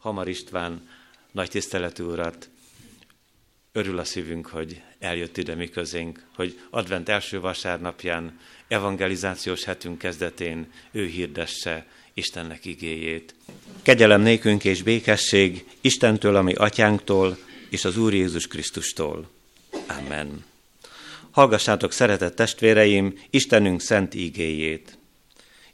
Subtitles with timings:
[0.00, 0.88] Hamar István
[1.32, 2.48] nagy tiszteletű urat.
[3.72, 10.72] Örül a szívünk, hogy eljött ide mi közénk, hogy advent első vasárnapján, evangelizációs hetünk kezdetén
[10.90, 13.34] ő hirdesse Istennek igéjét.
[13.82, 17.38] Kegyelem nékünk és békesség Istentől, ami atyánktól,
[17.68, 19.30] és az Úr Jézus Krisztustól.
[19.86, 20.44] Amen.
[21.30, 24.98] Hallgassátok, szeretett testvéreim, Istenünk szent igéjét.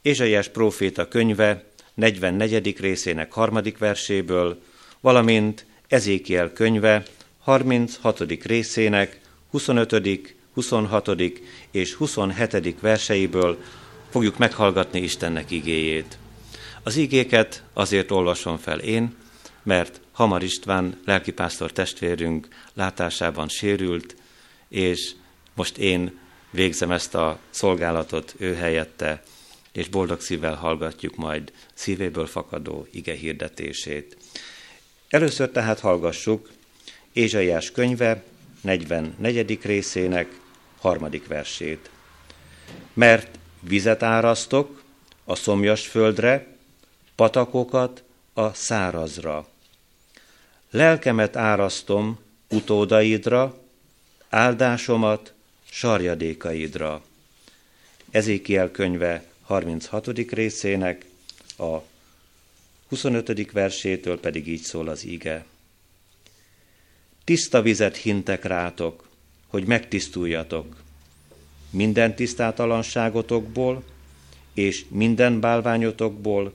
[0.01, 1.66] Ézsaiás próféta könyve
[1.97, 2.79] 44.
[2.79, 4.61] részének harmadik verséből,
[5.01, 7.03] valamint Ezékiel könyve
[7.39, 8.19] 36.
[8.43, 9.19] részének
[9.49, 11.09] 25., 26.
[11.71, 12.79] és 27.
[12.79, 13.63] verseiből
[14.09, 16.17] fogjuk meghallgatni Istennek igéjét.
[16.83, 19.15] Az igéket azért olvasom fel én,
[19.63, 24.15] mert Hamar István, lelkipásztor testvérünk látásában sérült,
[24.69, 25.11] és
[25.53, 26.19] most én
[26.51, 29.23] végzem ezt a szolgálatot ő helyette,
[29.77, 34.17] és boldog szívvel hallgatjuk majd szívéből fakadó ige hirdetését.
[35.09, 36.49] Először tehát hallgassuk
[37.13, 38.23] Ézsaiás könyve
[38.61, 39.59] 44.
[39.61, 40.39] részének
[40.79, 41.89] harmadik versét.
[42.93, 44.83] Mert vizet árasztok
[45.23, 46.47] a szomjas földre,
[47.15, 49.47] patakokat a szárazra.
[50.71, 53.57] Lelkemet árasztom utódaidra,
[54.29, 55.33] áldásomat
[55.69, 57.01] sarjadékaidra.
[58.11, 60.07] Ezékiel könyve 36.
[60.31, 61.05] részének
[61.57, 61.77] a
[62.89, 63.51] 25.
[63.51, 65.45] versétől pedig így szól az ige.
[67.23, 69.09] Tiszta vizet hintek rátok,
[69.47, 70.83] hogy megtisztuljatok.
[71.69, 73.83] Minden tisztátalanságotokból
[74.53, 76.53] és minden bálványotokból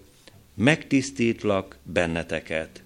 [0.54, 2.82] megtisztítlak benneteket.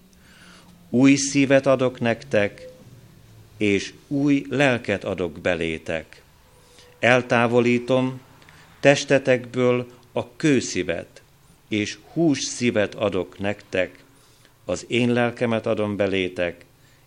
[0.89, 2.67] Új szívet adok nektek,
[3.57, 6.21] és új lelket adok belétek.
[6.99, 8.19] Eltávolítom
[8.79, 11.21] testetekből a kőszívet,
[11.67, 14.03] és hús szívet adok nektek,
[14.65, 16.65] az én lelkemet adom belétek,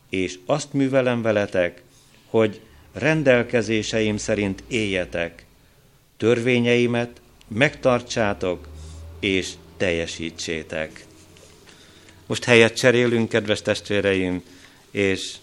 [0.09, 1.83] és azt művelem veletek,
[2.27, 2.61] hogy
[2.93, 5.45] rendelkezéseim szerint éljetek,
[6.17, 8.69] törvényeimet megtartsátok,
[9.21, 11.05] és teljesítsétek.
[12.27, 14.43] Most helyet cserélünk, kedves testvéreim,
[14.91, 15.35] és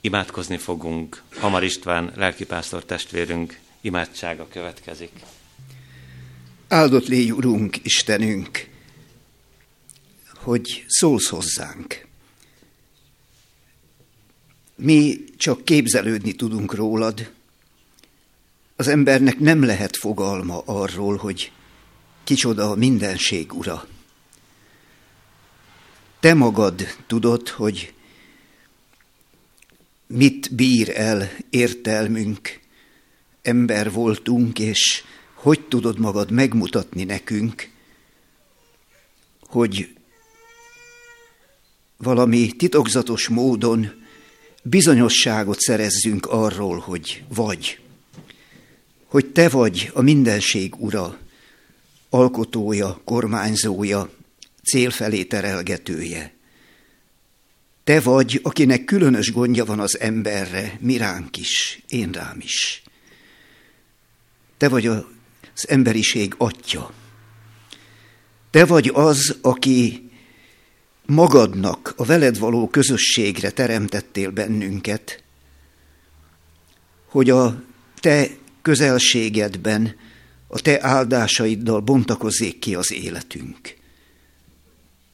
[0.00, 1.22] imádkozni fogunk.
[1.38, 5.10] Hamar István, lelkipásztor testvérünk imádsága következik.
[6.68, 8.68] Áldott légy, Urunk, Istenünk,
[10.34, 12.06] hogy szólsz hozzánk.
[14.74, 17.32] Mi csak képzelődni tudunk rólad.
[18.76, 21.52] Az embernek nem lehet fogalma arról, hogy
[22.24, 23.86] kicsoda a mindenség ura.
[26.20, 27.92] Te magad tudod, hogy
[30.06, 32.64] mit bír el értelmünk,
[33.46, 37.68] ember voltunk, és hogy tudod magad megmutatni nekünk,
[39.40, 39.96] hogy
[41.96, 43.92] valami titokzatos módon
[44.62, 47.78] bizonyosságot szerezzünk arról, hogy vagy,
[49.06, 51.18] hogy te vagy a mindenség ura,
[52.10, 54.10] alkotója, kormányzója,
[54.62, 56.34] célfelé terelgetője.
[57.84, 62.82] Te vagy, akinek különös gondja van az emberre, mi ránk is, én rám is.
[64.56, 66.92] Te vagy az emberiség atya.
[68.50, 70.10] Te vagy az, aki
[71.06, 75.22] magadnak, a veled való közösségre teremtettél bennünket,
[77.06, 77.62] hogy a
[78.00, 78.28] te
[78.62, 79.96] közelségedben,
[80.46, 83.74] a te áldásaiddal bontakozzék ki az életünk.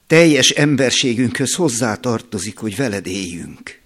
[0.06, 3.81] Teljes emberségünkhöz hozzá tartozik, hogy veled éljünk.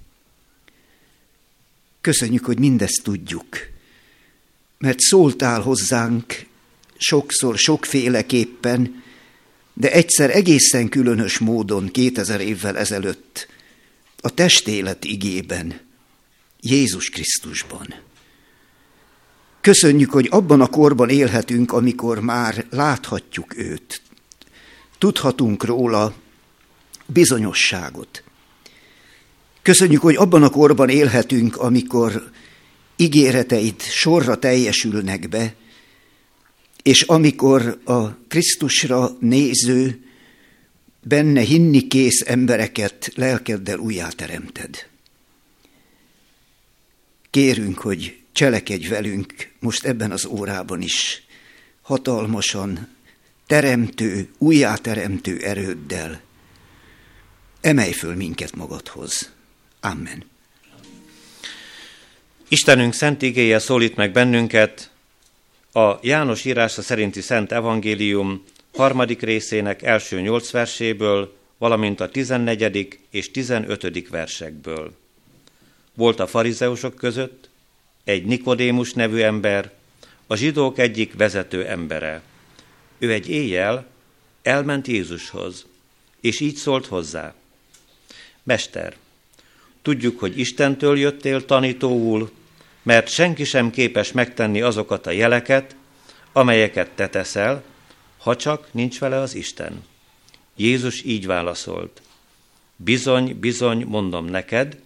[2.00, 3.46] Köszönjük, hogy mindezt tudjuk,
[4.78, 6.46] mert szóltál hozzánk
[6.96, 9.02] sokszor, sokféleképpen,
[9.74, 13.48] de egyszer egészen különös módon 2000 évvel ezelőtt
[14.20, 15.80] a testélet igében,
[16.60, 17.94] Jézus Krisztusban.
[19.60, 24.02] Köszönjük, hogy abban a korban élhetünk, amikor már láthatjuk őt,
[24.98, 26.14] tudhatunk róla
[27.06, 28.22] bizonyosságot.
[29.62, 32.30] Köszönjük, hogy abban a korban élhetünk, amikor
[32.96, 35.54] ígéreteid sorra teljesülnek be,
[36.82, 40.00] és amikor a Krisztusra néző,
[41.02, 44.86] benne hinni kész embereket lelkeddel újjáteremted.
[47.30, 51.22] Kérünk, hogy cselekedj velünk most ebben az órában is,
[51.82, 52.88] hatalmasan,
[53.46, 56.20] teremtő, újjáteremtő erőddel.
[57.60, 59.32] Emelj föl minket magadhoz.
[59.80, 60.24] Amen.
[62.48, 64.90] Istenünk szent igéje szólít meg bennünket,
[65.72, 68.44] a János írása szerinti Szent Evangélium
[68.74, 72.98] harmadik részének első nyolc verséből, valamint a 14.
[73.10, 74.08] és 15.
[74.08, 74.92] versekből.
[75.94, 77.48] Volt a farizeusok között
[78.04, 79.72] egy Nikodémus nevű ember,
[80.26, 82.22] a zsidók egyik vezető embere.
[82.98, 83.86] Ő egy éjjel
[84.42, 85.66] elment Jézushoz,
[86.20, 87.34] és így szólt hozzá.
[88.42, 88.96] Mester,
[89.82, 92.30] tudjuk, hogy Istentől jöttél tanítóul,
[92.86, 95.76] mert senki sem képes megtenni azokat a jeleket,
[96.32, 97.62] amelyeket te teszel,
[98.18, 99.84] ha csak nincs vele az Isten.
[100.56, 102.02] Jézus így válaszolt.
[102.76, 104.78] Bizony, bizony, mondom neked,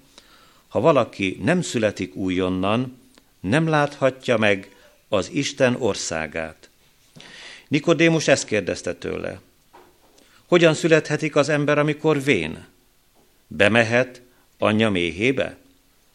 [0.68, 2.98] ha valaki nem születik újonnan,
[3.40, 4.74] nem láthatja meg
[5.08, 6.68] az Isten országát.
[7.68, 9.40] Nikodémus ezt kérdezte tőle.
[10.46, 12.66] Hogyan születhetik az ember, amikor vén?
[13.46, 14.20] Bemehet
[14.58, 15.56] anyja méhébe,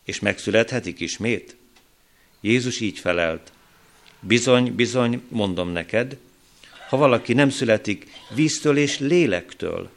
[0.04, 1.56] és megszülethetik ismét?
[2.46, 3.52] Jézus így felelt.
[4.20, 6.18] Bizony, bizony, mondom neked,
[6.90, 9.90] ha valaki nem születik víztől és lélektől,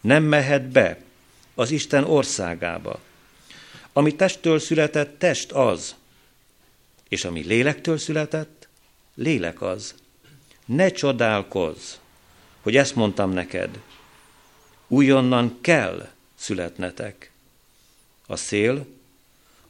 [0.00, 1.00] nem mehet be
[1.54, 3.00] az Isten országába.
[3.92, 5.94] Ami testtől született, test az,
[7.08, 8.68] és ami lélektől született,
[9.14, 9.94] lélek az.
[10.64, 11.94] Ne csodálkozz,
[12.60, 13.80] hogy ezt mondtam neked.
[14.88, 17.30] Újonnan kell születnetek.
[18.26, 18.86] A szél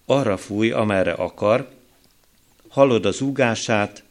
[0.04, 1.78] arra fúj, amerre akar,
[2.70, 4.02] hallod az úgását,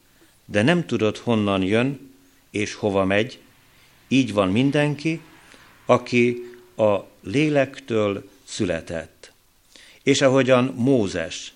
[0.46, 2.14] de nem tudod, honnan jön
[2.50, 3.40] és hova megy.
[4.08, 5.22] Így van mindenki,
[5.86, 6.38] aki
[6.76, 9.32] a lélektől született.
[10.04, 11.54] És ahogyan Mózes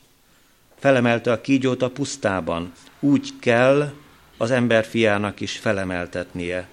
[0.80, 3.94] felemelte a kígyót a pusztában, úgy kell
[4.38, 6.68] az ember fiának is felemeltetnie,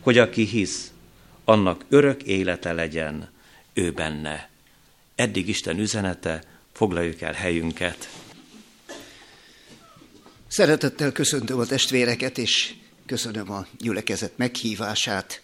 [0.00, 0.92] hogy aki hisz,
[1.44, 3.28] annak örök élete legyen
[3.72, 4.48] ő benne.
[5.14, 6.42] Eddig Isten üzenete,
[6.72, 8.23] foglaljuk el helyünket.
[10.54, 12.74] Szeretettel köszöntöm a testvéreket, és
[13.06, 15.42] köszönöm a gyülekezet meghívását.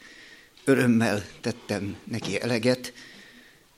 [0.64, 2.92] Örömmel tettem neki eleget.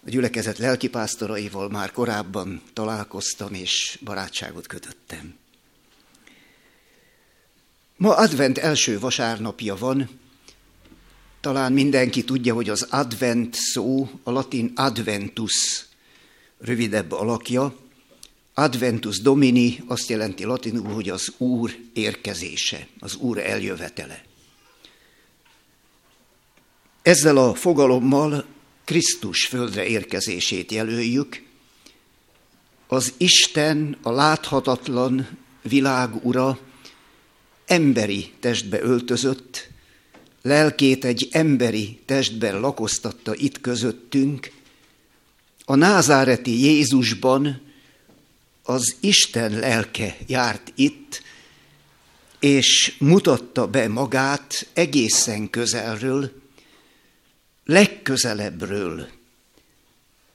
[0.07, 5.35] A gyülekezet lelkipásztoraival már korábban találkoztam, és barátságot kötöttem.
[7.97, 10.11] Ma advent első vasárnapja van.
[11.41, 15.85] Talán mindenki tudja, hogy az advent szó a latin adventus
[16.59, 17.77] rövidebb alakja,
[18.55, 24.23] Adventus Domini azt jelenti latinul, hogy az Úr érkezése, az Úr eljövetele.
[27.03, 28.45] Ezzel a fogalommal
[28.85, 31.43] Krisztus földre érkezését jelöljük,
[32.87, 35.29] az Isten, a láthatatlan
[35.63, 36.59] világ ura
[37.67, 39.69] emberi testbe öltözött,
[40.43, 44.51] lelkét egy emberi testben lakoztatta itt közöttünk,
[45.65, 47.72] a názáreti Jézusban
[48.63, 51.23] az Isten lelke járt itt,
[52.41, 56.33] és mutatta be magát egészen közelről,
[57.65, 59.09] legközelebbről,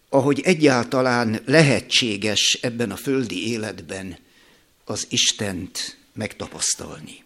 [0.10, 4.18] ahogy egyáltalán lehetséges ebben a földi életben
[4.86, 7.24] az Istent megtapasztalni.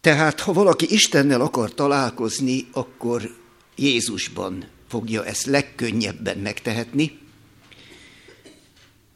[0.00, 3.36] Tehát, ha valaki Istennel akar találkozni, akkor
[3.76, 7.23] Jézusban fogja ezt legkönnyebben megtehetni,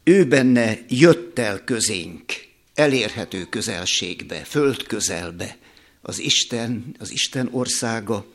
[0.08, 2.32] ő benne jött el közénk,
[2.74, 5.56] elérhető közelségbe, föld közelbe,
[6.02, 8.26] az Isten, az Isten országa.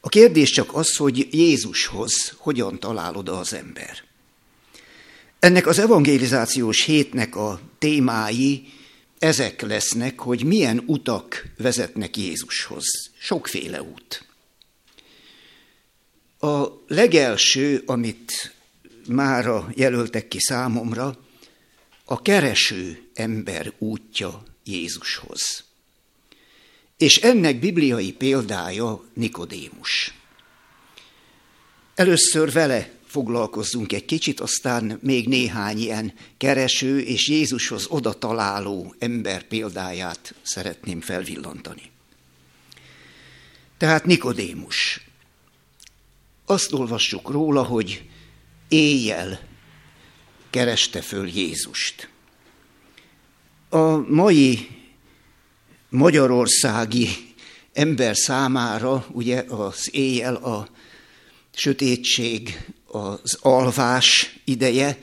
[0.00, 4.04] A kérdés csak az, hogy Jézushoz hogyan talál oda az ember.
[5.38, 8.68] Ennek az evangelizációs hétnek a témái
[9.18, 12.84] ezek lesznek, hogy milyen utak vezetnek Jézushoz.
[13.18, 14.26] Sokféle út.
[16.38, 18.54] A legelső, amit
[19.12, 21.18] mára jelöltek ki számomra,
[22.04, 25.64] a kereső ember útja Jézushoz.
[26.96, 30.14] És ennek bibliai példája Nikodémus.
[31.94, 39.42] Először vele foglalkozzunk egy kicsit, aztán még néhány ilyen kereső és Jézushoz oda találó ember
[39.42, 41.90] példáját szeretném felvillantani.
[43.78, 45.00] Tehát Nikodémus.
[46.46, 48.10] Azt olvassuk róla, hogy
[48.72, 49.40] éjjel
[50.50, 52.08] kereste föl Jézust.
[53.68, 54.68] A mai
[55.88, 57.08] magyarországi
[57.72, 60.68] ember számára ugye az éjjel a
[61.54, 64.98] sötétség, az alvás ideje,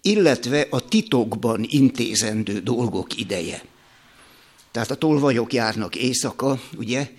[0.00, 3.64] illetve a titokban intézendő dolgok ideje.
[4.70, 7.10] Tehát a tolvajok járnak éjszaka, ugye,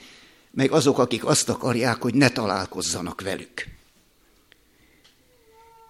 [0.52, 3.73] meg azok, akik azt akarják, hogy ne találkozzanak velük.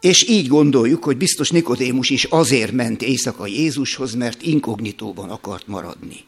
[0.03, 6.25] És így gondoljuk, hogy biztos Nikodémus is azért ment éjszaka Jézushoz, mert inkognitóban akart maradni.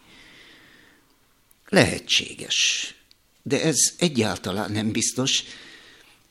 [1.69, 2.93] Lehetséges,
[3.43, 5.43] de ez egyáltalán nem biztos.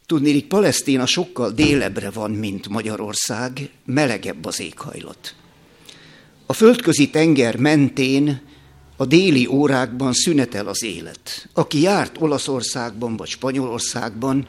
[0.07, 5.35] Tudni, hogy Palesztina sokkal délebre van, mint Magyarország, melegebb az éghajlat.
[6.47, 8.43] A földközi tenger mentén
[8.97, 11.49] a déli órákban szünetel az élet.
[11.55, 14.47] Aki járt Olaszországban vagy Spanyolországban,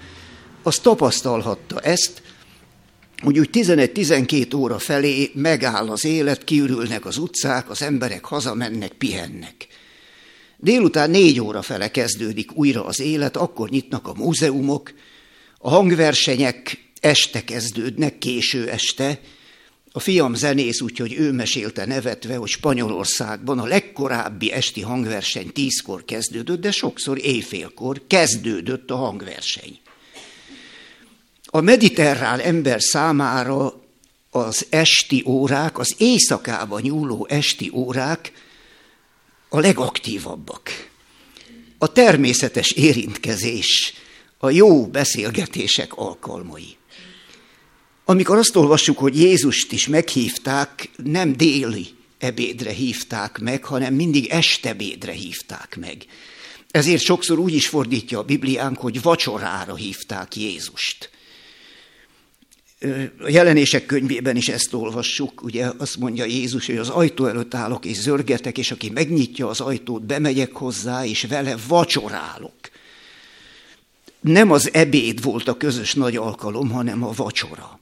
[0.64, 2.22] az tapasztalhatta ezt,
[3.26, 9.68] hogy úgy 11-12 óra felé megáll az élet, kiürülnek az utcák, az emberek hazamennek, pihennek.
[10.58, 14.94] Délután négy óra fele kezdődik újra az élet, akkor nyitnak a múzeumok,
[15.58, 19.20] a hangversenyek este kezdődnek, késő este.
[19.92, 26.62] A fiam zenész, úgyhogy ő mesélte nevetve, hogy Spanyolországban a legkorábbi esti hangverseny tízkor kezdődött,
[26.62, 29.80] de sokszor éjfélkor kezdődött a hangverseny.
[31.56, 33.82] A mediterrán ember számára
[34.30, 38.32] az esti órák, az éjszakába nyúló esti órák
[39.50, 40.90] a legaktívabbak.
[41.78, 43.94] A természetes érintkezés,
[44.38, 46.76] a jó beszélgetések alkalmai.
[48.06, 55.12] Amikor azt olvassuk, hogy Jézust is meghívták, nem déli ebédre hívták meg, hanem mindig estebédre
[55.12, 56.06] hívták meg.
[56.72, 61.14] Ezért sokszor úgy is fordítja a Bibliánk, hogy vacsorára hívták Jézust.
[63.20, 67.86] A jelenések könyvében is ezt olvassuk, ugye azt mondja Jézus, hogy az ajtó előtt állok
[67.86, 72.54] és zörgetek, és aki megnyitja az ajtót, bemegyek hozzá, és vele vacsorálok.
[74.20, 77.80] Nem az ebéd volt a közös nagy alkalom, hanem a vacsora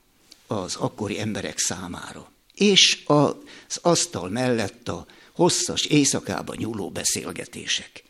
[0.48, 2.32] az akkori emberek számára.
[2.54, 8.04] És az asztal mellett a hosszas éjszakában nyúló beszélgetések.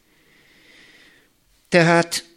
[1.70, 2.33] Tehát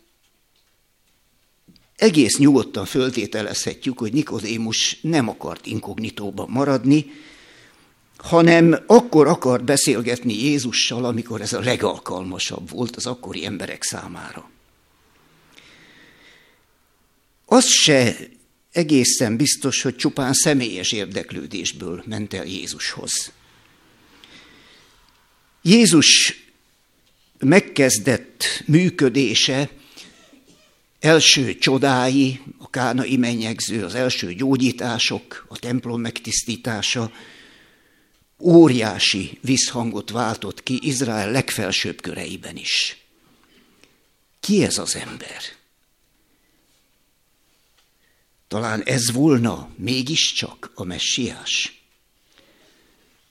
[1.96, 7.12] egész nyugodtan föltételezhetjük, hogy Nikodémus nem akart inkognitóban maradni,
[8.16, 14.50] hanem akkor akart beszélgetni Jézussal, amikor ez a legalkalmasabb volt az akkori emberek számára.
[17.44, 18.16] Az se
[18.72, 23.32] egészen biztos, hogy csupán személyes érdeklődésből ment el Jézushoz.
[25.62, 26.40] Jézus
[27.38, 29.70] megkezdett működése
[31.06, 37.12] első csodái, a kánai mennyegző, az első gyógyítások, a templom megtisztítása
[38.40, 42.96] óriási visszhangot váltott ki Izrael legfelsőbb köreiben is.
[44.40, 45.42] Ki ez az ember?
[48.48, 51.82] Talán ez volna mégiscsak a messiás.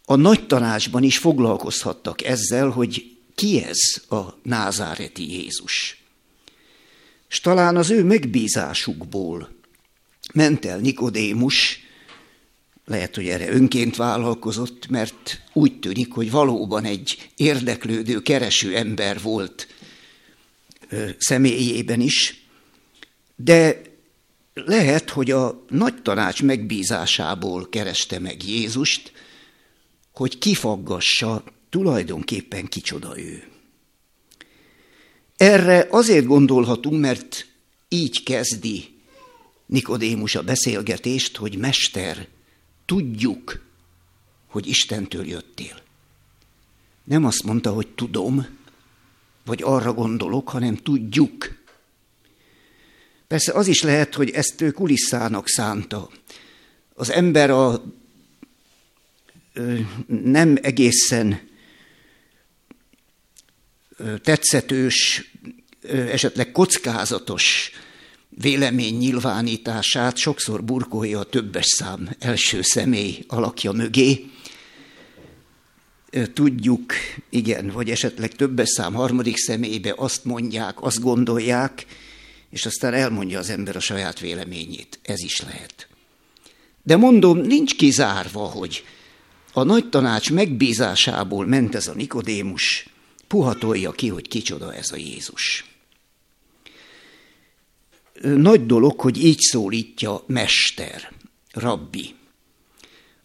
[0.05, 3.79] A nagy tanácsban is foglalkozhattak ezzel, hogy ki ez
[4.09, 6.04] a názáreti Jézus
[7.35, 9.49] és talán az ő megbízásukból
[10.33, 11.79] ment el Nikodémus,
[12.85, 19.67] lehet, hogy erre önként vállalkozott, mert úgy tűnik, hogy valóban egy érdeklődő, kereső ember volt
[20.89, 22.45] ö, személyében is,
[23.35, 23.81] de
[24.53, 29.11] lehet, hogy a nagy tanács megbízásából kereste meg Jézust,
[30.13, 33.54] hogy kifaggassa tulajdonképpen kicsoda ő.
[35.37, 37.47] Erre azért gondolhatunk, mert
[37.87, 38.93] így kezdi
[39.65, 42.27] Nikodémus a beszélgetést, hogy Mester,
[42.85, 43.63] tudjuk,
[44.47, 45.81] hogy Istentől jöttél.
[47.03, 48.47] Nem azt mondta, hogy tudom,
[49.45, 51.63] vagy arra gondolok, hanem tudjuk.
[53.27, 56.09] Persze az is lehet, hogy ezt ő kulisszának szánta.
[56.93, 57.83] Az ember a
[59.53, 61.49] ö, nem egészen
[64.23, 65.31] tetszetős,
[66.11, 67.71] esetleg kockázatos
[68.29, 74.25] vélemény nyilvánítását sokszor burkolja a többes szám első személy alakja mögé.
[76.33, 76.93] Tudjuk,
[77.29, 81.85] igen, vagy esetleg többes szám harmadik személybe azt mondják, azt gondolják,
[82.49, 84.99] és aztán elmondja az ember a saját véleményét.
[85.01, 85.87] Ez is lehet.
[86.83, 88.83] De mondom, nincs kizárva, hogy
[89.53, 92.87] a nagy tanács megbízásából ment ez a Nikodémus,
[93.27, 95.65] puhatolja ki, hogy kicsoda ez a Jézus.
[98.21, 101.11] Nagy dolog, hogy így szólítja mester,
[101.51, 102.15] rabbi.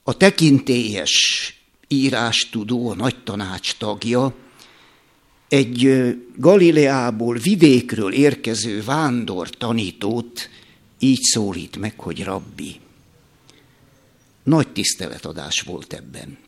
[0.02, 1.54] A tekintélyes
[1.88, 4.34] írástudó, a nagy tanács tagja,
[5.48, 5.88] egy
[6.36, 10.48] Galileából, vidékről érkező vándor tanítót
[10.98, 12.80] így szólít meg, hogy rabbi.
[14.42, 16.38] Nagy tiszteletadás volt ebben.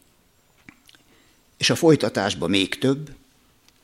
[1.57, 3.11] És a folytatásban még több,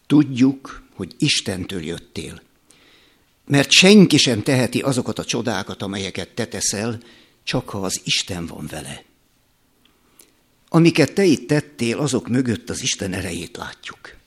[0.08, 2.42] Tudjuk, hogy Istentől jöttél.
[3.46, 7.00] Mert senki sem teheti azokat a csodákat, amelyeket te teszel,
[7.44, 9.04] csak ha az Isten van vele.
[10.68, 14.18] Amiket te itt tettél, azok mögött az Isten erejét látjuk.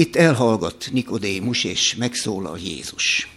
[0.00, 3.28] itt elhallgat Nikodémus, és megszólal Jézus.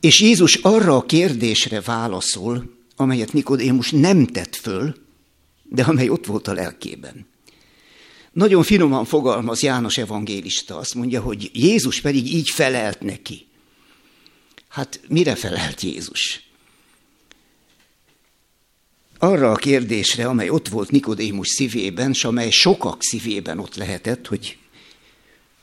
[0.00, 4.94] És Jézus arra a kérdésre válaszol, amelyet Nikodémus nem tett föl,
[5.68, 7.26] de amely ott volt a lelkében.
[8.32, 13.46] Nagyon finoman fogalmaz János evangélista, azt mondja, hogy Jézus pedig így felelt neki.
[14.68, 16.44] Hát mire felelt Jézus?
[19.18, 24.58] Arra a kérdésre, amely ott volt Nikodémus szívében, és amely sokak szívében ott lehetett, hogy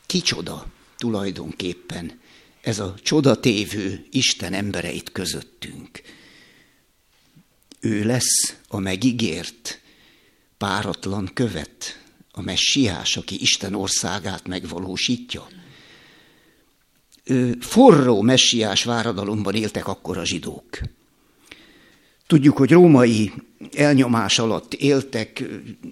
[0.06, 0.66] kicsoda
[0.98, 2.20] tulajdonképpen
[2.62, 6.02] ez a csodatévő Isten embereit közöttünk.
[7.80, 9.82] Ő lesz a megígért,
[10.64, 12.02] páratlan követ,
[12.32, 15.48] a messiás, aki Isten országát megvalósítja.
[17.60, 20.80] Forró messiás váradalomban éltek akkor a zsidók.
[22.28, 23.32] Tudjuk, hogy római
[23.76, 25.44] elnyomás alatt éltek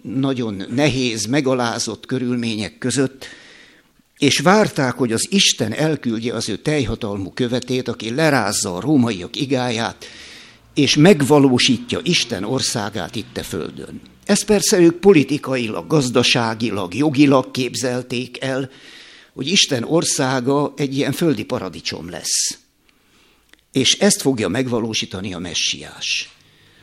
[0.03, 3.25] nagyon nehéz, megalázott körülmények között,
[4.17, 10.05] és várták, hogy az Isten elküldje az ő teljhatalmú követét, aki lerázza a rómaiak igáját,
[10.73, 14.10] és megvalósítja Isten országát itt a földön.
[14.25, 18.69] Ezt persze ők politikailag, gazdaságilag, jogilag képzelték el,
[19.33, 22.57] hogy Isten országa egy ilyen földi paradicsom lesz.
[23.71, 26.29] És ezt fogja megvalósítani a messiás.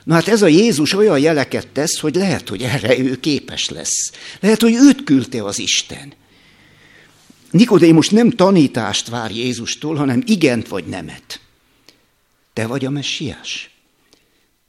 [0.04, 4.12] Na hát ez a Jézus olyan jeleket tesz, hogy lehet, hogy erre ő képes lesz.
[4.40, 6.12] Lehet, hogy őt küldte az Isten.
[7.50, 11.40] Nikodémus nem tanítást vár Jézustól, hanem igent vagy nemet.
[12.52, 13.70] Te vagy a messiás?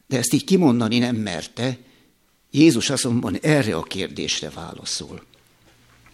[0.08, 1.78] De ezt így kimondani nem merte,
[2.51, 5.24] Jézus azonban erre a kérdésre válaszol.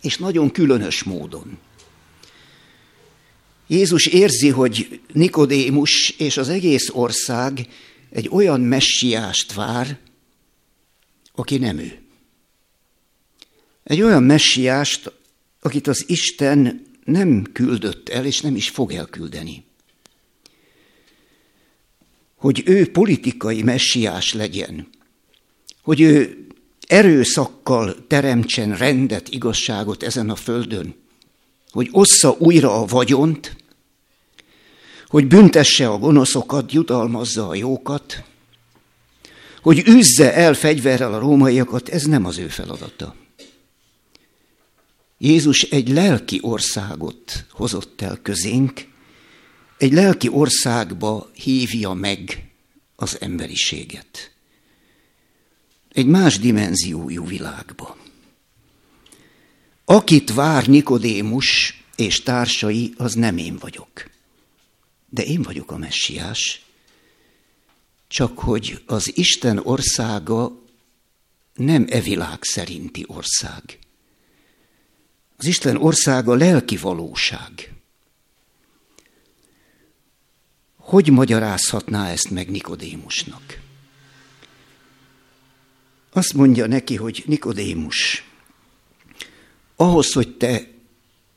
[0.01, 1.58] És nagyon különös módon.
[3.68, 7.68] Jézus érzi, hogy Nikodémus és az egész ország
[8.10, 10.00] egy olyan messiást vár,
[11.36, 12.00] aki nem ő.
[13.84, 15.12] Egy olyan messiást,
[15.62, 19.64] akit az Isten nem küldött el, és nem is fog elküldeni.
[22.36, 24.88] Hogy ő politikai messiás legyen,
[25.86, 26.46] hogy ő
[26.88, 30.96] erőszakkal teremtsen rendet, igazságot ezen a földön,
[31.72, 33.56] hogy ossza újra a vagyont,
[35.08, 38.24] hogy büntesse a gonoszokat, jutalmazza a jókat,
[39.62, 43.16] hogy üzze el fegyverrel a rómaiakat, ez nem az ő feladata.
[45.18, 48.88] Jézus egy lelki országot hozott el közénk,
[49.78, 52.50] egy lelki országba hívja meg
[52.96, 54.35] az emberiséget
[55.96, 57.98] egy más dimenziójú világba.
[59.86, 64.10] Akit vár Nikodémus és társai, az nem én vagyok.
[65.10, 66.66] De én vagyok a messiás,
[68.08, 70.62] csak hogy az Isten országa
[71.53, 73.79] nem e világ szerinti ország.
[75.38, 77.74] Az Isten országa lelki valóság.
[80.77, 83.65] Hogy magyarázhatná ezt meg Nikodémusnak?
[86.16, 88.24] Azt mondja neki, hogy Nikodémus,
[89.75, 90.68] ahhoz, hogy te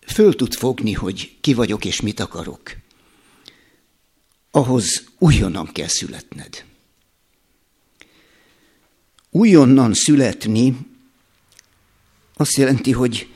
[0.07, 2.77] föl tud fogni, hogy ki vagyok és mit akarok,
[4.51, 6.64] ahhoz újonnan kell születned.
[9.31, 10.77] Újonnan születni
[12.37, 13.29] azt jelenti, hogy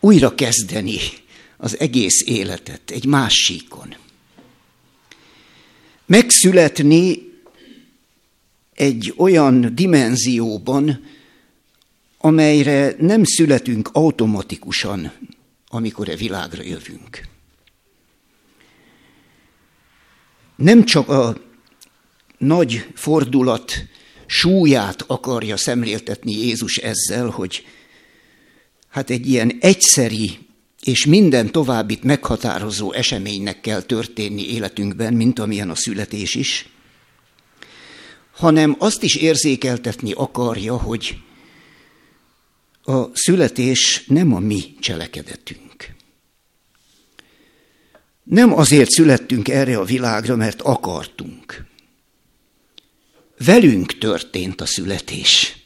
[0.00, 0.98] újra kezdeni
[1.56, 3.96] az egész életet egy más síkon.
[6.06, 7.29] Megszületni
[8.80, 11.04] egy olyan dimenzióban,
[12.18, 15.12] amelyre nem születünk automatikusan,
[15.68, 17.26] amikor a e világra jövünk.
[20.56, 21.36] Nem csak a
[22.38, 23.72] nagy fordulat
[24.26, 27.66] súlyát akarja szemléltetni Jézus ezzel, hogy
[28.88, 30.38] hát egy ilyen egyszeri
[30.82, 36.68] és minden továbbit meghatározó eseménynek kell történni életünkben, mint amilyen a születés is,
[38.40, 41.18] hanem azt is érzékeltetni akarja, hogy
[42.82, 45.94] a születés nem a mi cselekedetünk.
[48.22, 51.64] Nem azért születtünk erre a világra, mert akartunk.
[53.44, 55.56] Velünk történt a születés.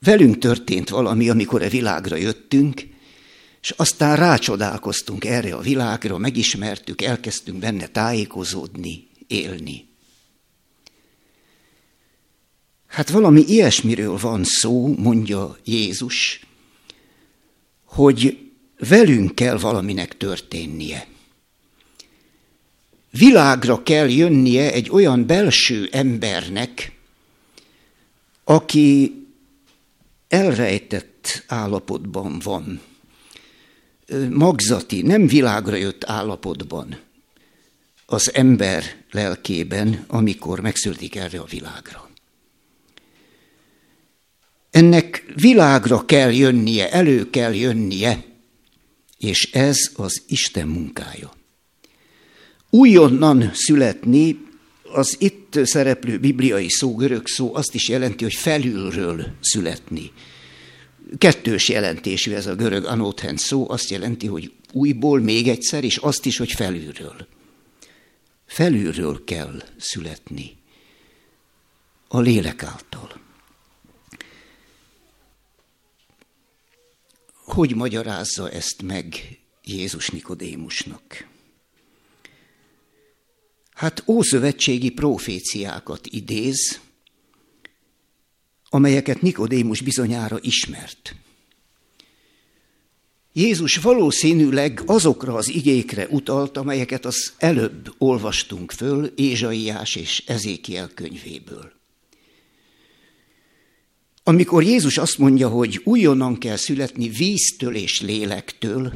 [0.00, 2.86] Velünk történt valami, amikor a világra jöttünk,
[3.60, 9.87] és aztán rácsodálkoztunk erre a világra, megismertük, elkezdtünk benne tájékozódni, élni.
[12.88, 16.46] Hát valami ilyesmiről van szó, mondja Jézus,
[17.84, 18.38] hogy
[18.78, 21.06] velünk kell valaminek történnie.
[23.10, 26.92] Világra kell jönnie egy olyan belső embernek,
[28.44, 29.12] aki
[30.28, 32.80] elrejtett állapotban van,
[34.30, 37.00] magzati, nem világra jött állapotban
[38.06, 42.07] az ember lelkében, amikor megszületik erre a világra.
[44.70, 48.24] Ennek világra kell jönnie, elő kell jönnie,
[49.18, 51.32] és ez az Isten munkája.
[52.70, 54.46] Újonnan születni,
[54.92, 60.12] az itt szereplő bibliai szó, görög szó azt is jelenti, hogy felülről születni.
[61.18, 66.26] Kettős jelentésű ez a görög anóthen szó, azt jelenti, hogy újból még egyszer, és azt
[66.26, 67.26] is, hogy felülről.
[68.46, 70.56] Felülről kell születni.
[72.08, 73.27] A lélek által.
[77.48, 81.26] Hogy magyarázza ezt meg Jézus Nikodémusnak?
[83.70, 86.80] Hát ószövetségi proféciákat idéz,
[88.68, 91.14] amelyeket Nikodémus bizonyára ismert.
[93.32, 101.77] Jézus valószínűleg azokra az igékre utalt, amelyeket az előbb olvastunk föl Ézsaiás és Ezékiel könyvéből.
[104.28, 108.92] Amikor Jézus azt mondja, hogy újonnan kell születni víztől és lélektől,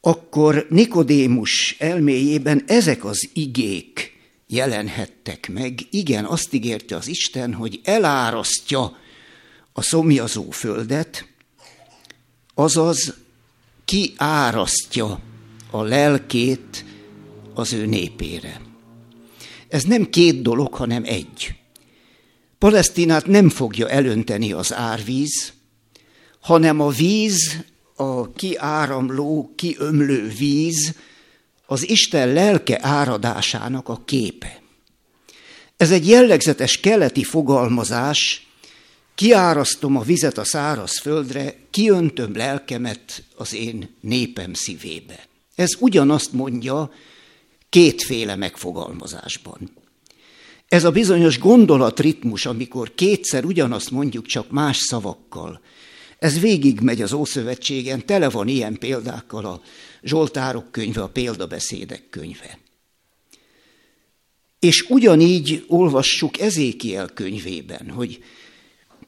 [0.00, 4.12] akkor Nikodémus elméjében ezek az igék
[4.46, 5.80] jelenhettek meg.
[5.90, 8.96] Igen, azt ígérte az Isten, hogy elárasztja
[9.72, 11.26] a szomjazó földet,
[12.54, 13.14] azaz
[13.84, 15.20] kiárasztja
[15.70, 16.84] a lelkét
[17.54, 18.60] az ő népére.
[19.68, 21.54] Ez nem két dolog, hanem egy.
[22.58, 25.52] Palesztinát nem fogja elönteni az árvíz,
[26.40, 27.56] hanem a víz,
[27.96, 30.94] a kiáramló, kiömlő víz
[31.66, 34.62] az Isten lelke áradásának a képe.
[35.76, 38.46] Ez egy jellegzetes keleti fogalmazás,
[39.14, 45.26] kiárasztom a vizet a száraz földre, kiöntöm lelkemet az én népem szívébe.
[45.54, 46.92] Ez ugyanazt mondja
[47.68, 49.70] kétféle megfogalmazásban.
[50.68, 55.60] Ez a bizonyos gondolatritmus, amikor kétszer ugyanazt mondjuk csak más szavakkal,
[56.24, 59.62] ez végigmegy az Ószövetségen, tele van ilyen példákkal a
[60.02, 62.58] Zsoltárok könyve, a példabeszédek könyve.
[64.58, 68.24] És ugyanígy olvassuk Ezékiel könyvében, hogy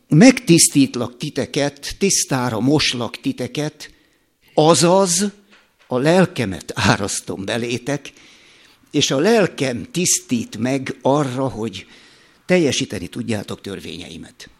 [0.08, 3.90] megtisztítlak titeket, tisztára moslak titeket,
[4.54, 5.30] azaz
[5.86, 8.12] a lelkemet árasztom belétek,
[8.90, 11.86] és a lelkem tisztít meg arra, hogy
[12.46, 14.50] teljesíteni tudjátok törvényeimet.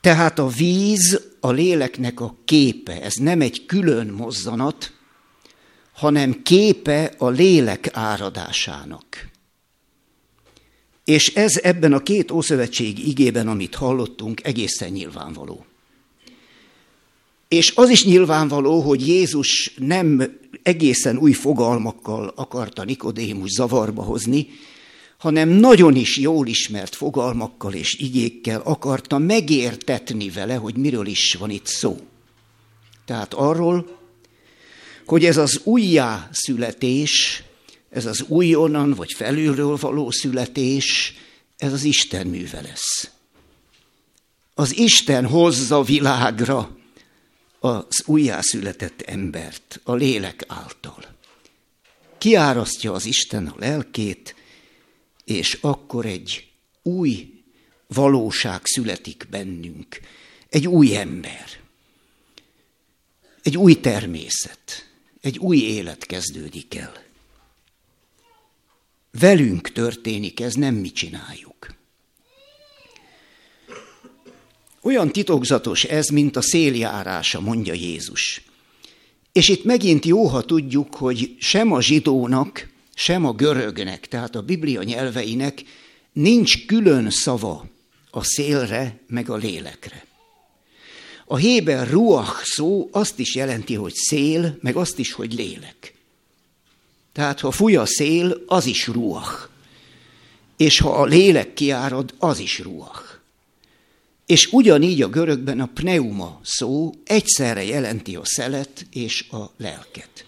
[0.00, 4.92] Tehát a víz a léleknek a képe, ez nem egy külön mozzanat,
[5.92, 9.28] hanem képe a lélek áradásának.
[11.04, 15.67] És ez ebben a két ószövetség igében, amit hallottunk, egészen nyilvánvaló.
[17.48, 24.48] És az is nyilvánvaló, hogy Jézus nem egészen új fogalmakkal akarta Nikodémus zavarba hozni,
[25.18, 31.50] hanem nagyon is jól ismert fogalmakkal és igékkel akarta megértetni vele, hogy miről is van
[31.50, 31.98] itt szó.
[33.04, 33.98] Tehát arról,
[35.06, 37.42] hogy ez az újjászületés
[37.90, 41.14] ez az újonnan vagy felülről való születés,
[41.56, 43.10] ez az Isten műve lesz.
[44.54, 46.76] Az Isten hozza világra
[47.58, 51.16] az újjászületett embert a lélek által.
[52.18, 54.34] Kiárasztja az Isten a lelkét,
[55.24, 56.50] és akkor egy
[56.82, 57.42] új
[57.86, 60.00] valóság születik bennünk,
[60.48, 61.60] egy új ember,
[63.42, 64.90] egy új természet,
[65.20, 67.06] egy új élet kezdődik el.
[69.10, 71.47] Velünk történik ez, nem mi csináljuk.
[74.82, 78.42] Olyan titokzatos ez, mint a széljárása, mondja Jézus.
[79.32, 84.42] És itt megint jó, ha tudjuk, hogy sem a zsidónak, sem a görögnek, tehát a
[84.42, 85.62] Biblia nyelveinek
[86.12, 87.64] nincs külön szava
[88.10, 90.06] a szélre, meg a lélekre.
[91.24, 95.94] A héber ruach szó azt is jelenti, hogy szél, meg azt is, hogy lélek.
[97.12, 99.48] Tehát ha fúj a szél, az is ruach.
[100.56, 103.07] És ha a lélek kiárad, az is ruach.
[104.28, 110.24] És ugyanígy a görögben a pneuma szó egyszerre jelenti a szelet és a lelket.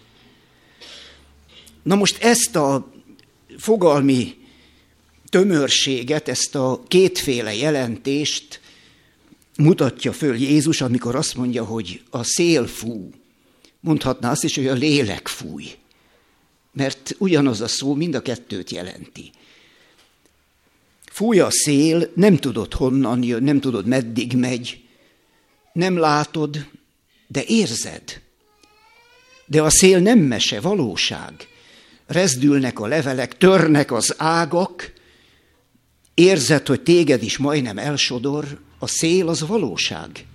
[1.83, 2.91] Na most ezt a
[3.57, 4.35] fogalmi
[5.29, 8.59] tömörséget, ezt a kétféle jelentést
[9.57, 13.09] mutatja föl Jézus, amikor azt mondja, hogy a szél fú.
[13.79, 15.75] Mondhatná azt is, hogy a lélek fúj
[16.73, 19.31] mert ugyanaz a szó mind a kettőt jelenti.
[21.21, 24.83] Fúj a szél, nem tudod honnan jön, nem tudod meddig megy,
[25.73, 26.67] nem látod,
[27.27, 28.21] de érzed.
[29.45, 31.47] De a szél nem mese, valóság.
[32.05, 34.93] Rezdülnek a levelek, törnek az ágak,
[36.13, 40.25] érzed, hogy téged is majdnem elsodor, a szél az valóság.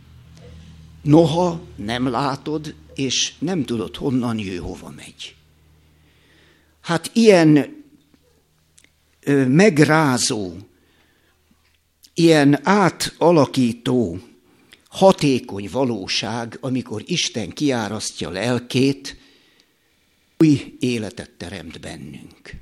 [1.03, 5.35] Noha nem látod, és nem tudod, honnan jő, hova megy.
[6.81, 7.85] Hát ilyen
[9.47, 10.53] megrázó,
[12.19, 14.19] ilyen átalakító,
[14.89, 19.17] hatékony valóság, amikor Isten kiárasztja lelkét,
[20.39, 22.55] új életet teremt bennünk.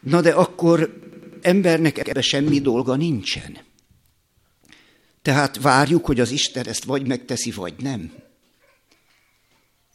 [0.00, 1.00] Na de akkor
[1.40, 3.58] embernek ebbe semmi dolga nincsen.
[5.22, 8.12] Tehát várjuk, hogy az Isten ezt vagy megteszi, vagy nem.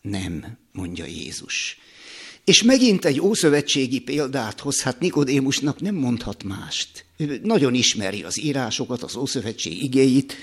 [0.01, 1.77] Nem, mondja Jézus.
[2.43, 7.05] És megint egy ószövetségi példát hoz, hát Nikodémusnak nem mondhat mást.
[7.17, 10.35] Ő nagyon ismeri az írásokat, az ószövetség igéit.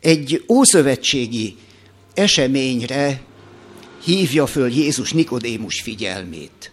[0.00, 1.56] Egy ószövetségi
[2.14, 3.22] eseményre
[4.04, 6.72] hívja föl Jézus Nikodémus figyelmét.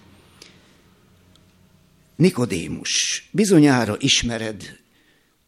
[2.15, 4.79] Nikodémus, bizonyára ismered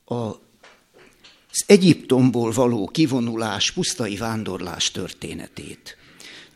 [0.06, 5.98] a, az Egyiptomból való kivonulás, pusztai vándorlás történetét.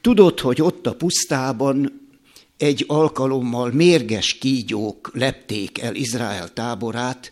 [0.02, 2.02] Tudod, hogy ott a pusztában
[2.62, 7.32] egy alkalommal mérges kígyók lepték el Izrael táborát,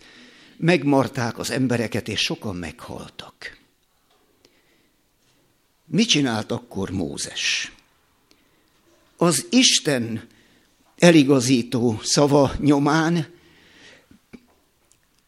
[0.57, 3.57] megmarták az embereket, és sokan meghaltak.
[5.85, 7.71] Mit csinált akkor Mózes?
[9.17, 10.27] Az Isten
[10.97, 13.33] eligazító szava nyomán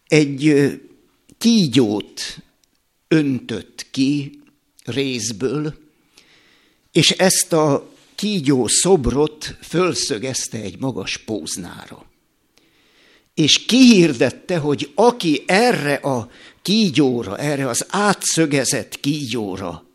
[0.08, 0.72] egy
[1.38, 2.38] kígyót
[3.08, 4.40] öntött ki
[4.84, 5.74] részből,
[6.92, 7.90] és ezt a
[8.21, 12.05] kígyó szobrot fölszögezte egy magas póznára.
[13.34, 16.29] És kihirdette, hogy aki erre a
[16.62, 19.86] kígyóra, erre az átszögezett kígyóra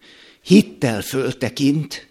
[0.43, 2.09] hittel föltekint,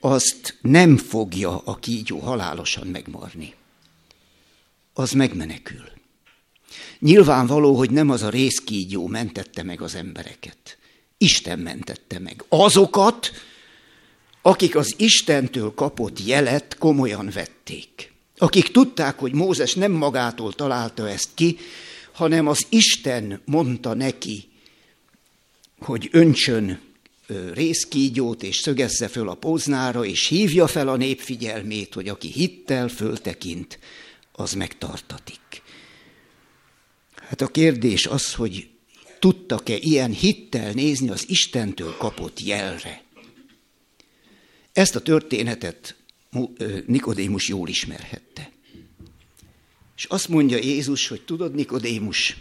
[0.00, 3.54] azt nem fogja a kígyó halálosan megmarni.
[4.92, 5.88] Az megmenekül.
[6.98, 10.78] Nyilvánvaló, hogy nem az a részkígyó mentette meg az embereket.
[11.18, 12.44] Isten mentette meg.
[12.48, 13.30] Azokat,
[14.46, 18.12] akik az Istentől kapott jelet komolyan vették.
[18.38, 21.56] Akik tudták, hogy Mózes nem magától találta ezt ki,
[22.12, 24.48] hanem az Isten mondta neki,
[25.78, 26.80] hogy öntsön
[27.54, 32.88] részkígyót, és szögezze föl a póznára, és hívja fel a nép figyelmét, hogy aki hittel
[32.88, 33.78] föltekint,
[34.32, 35.62] az megtartatik.
[37.14, 38.68] Hát a kérdés az, hogy
[39.18, 43.04] tudtak-e ilyen hittel nézni az Istentől kapott jelre.
[44.76, 45.94] Ezt a történetet
[46.86, 48.50] Nikodémus jól ismerhette.
[49.96, 52.36] És azt mondja Jézus, hogy tudod, Nikodémus,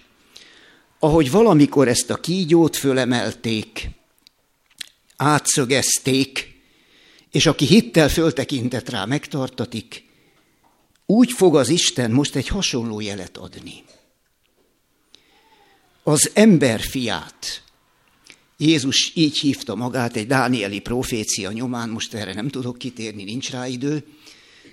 [1.00, 3.90] ahogy valamikor ezt a kígyót fölemelték,
[5.16, 6.62] átszögezték,
[7.32, 10.04] és aki hittel föltekintett rá, megtartatik,
[11.06, 13.84] úgy fog az Isten most egy hasonló jelet adni.
[16.04, 17.64] Az ember fiát,
[18.58, 23.68] Jézus így hívta magát egy dánieli profécia nyomán, most erre nem tudok kitérni, nincs rá
[23.68, 24.06] idő,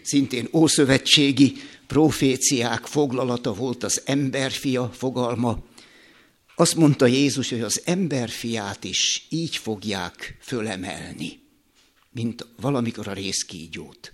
[0.03, 1.53] szintén ószövetségi
[1.87, 5.63] proféciák foglalata volt az emberfia fogalma,
[6.57, 11.41] azt mondta Jézus, hogy az emberfiát is így fogják fölemelni,
[12.11, 14.13] mint valamikor a részkígyót.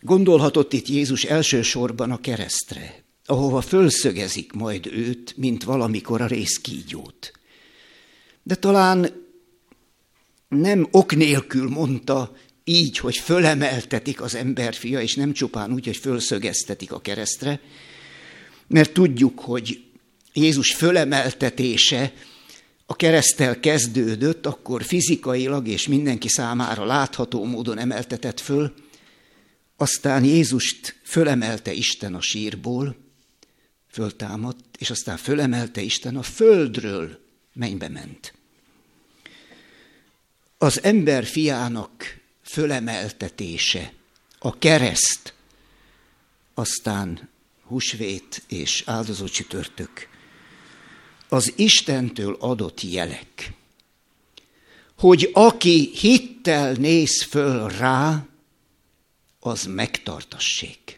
[0.00, 7.32] Gondolhatott itt Jézus elsősorban a keresztre, ahova fölszögezik majd őt, mint valamikor a részkígyót.
[8.42, 9.24] De talán
[10.48, 16.92] nem ok nélkül mondta így, hogy fölemeltetik az emberfia, és nem csupán úgy, hogy fölszögeztetik
[16.92, 17.60] a keresztre,
[18.66, 19.84] mert tudjuk, hogy
[20.32, 22.12] Jézus fölemeltetése
[22.86, 28.74] a keresztel kezdődött, akkor fizikailag és mindenki számára látható módon emeltetett föl,
[29.76, 33.05] aztán Jézust fölemelte Isten a sírból,
[33.96, 37.20] föltámadt, és aztán fölemelte Isten a földről,
[37.52, 38.34] mennybe ment.
[40.58, 43.92] Az ember fiának fölemeltetése,
[44.38, 45.34] a kereszt,
[46.54, 47.28] aztán
[47.62, 50.08] húsvét és áldozó csütörtök
[51.28, 53.52] az Istentől adott jelek,
[54.98, 58.26] hogy aki hittel néz föl rá,
[59.40, 60.95] az megtartassék.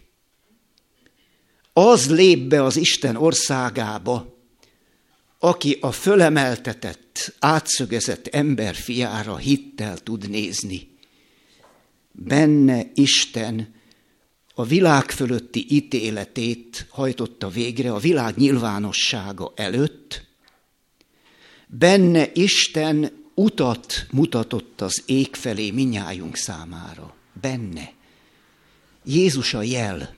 [1.80, 4.38] Az lép be az Isten országába,
[5.38, 10.88] aki a fölemeltetett, átszögezett ember fiára hittel tud nézni.
[12.12, 13.74] Benne Isten
[14.54, 20.26] a világ fölötti ítéletét hajtotta végre a világ nyilvánossága előtt,
[21.66, 27.14] Benne Isten utat mutatott az ég felé minnyájunk számára.
[27.40, 27.92] Benne.
[29.04, 30.17] Jézus a jel.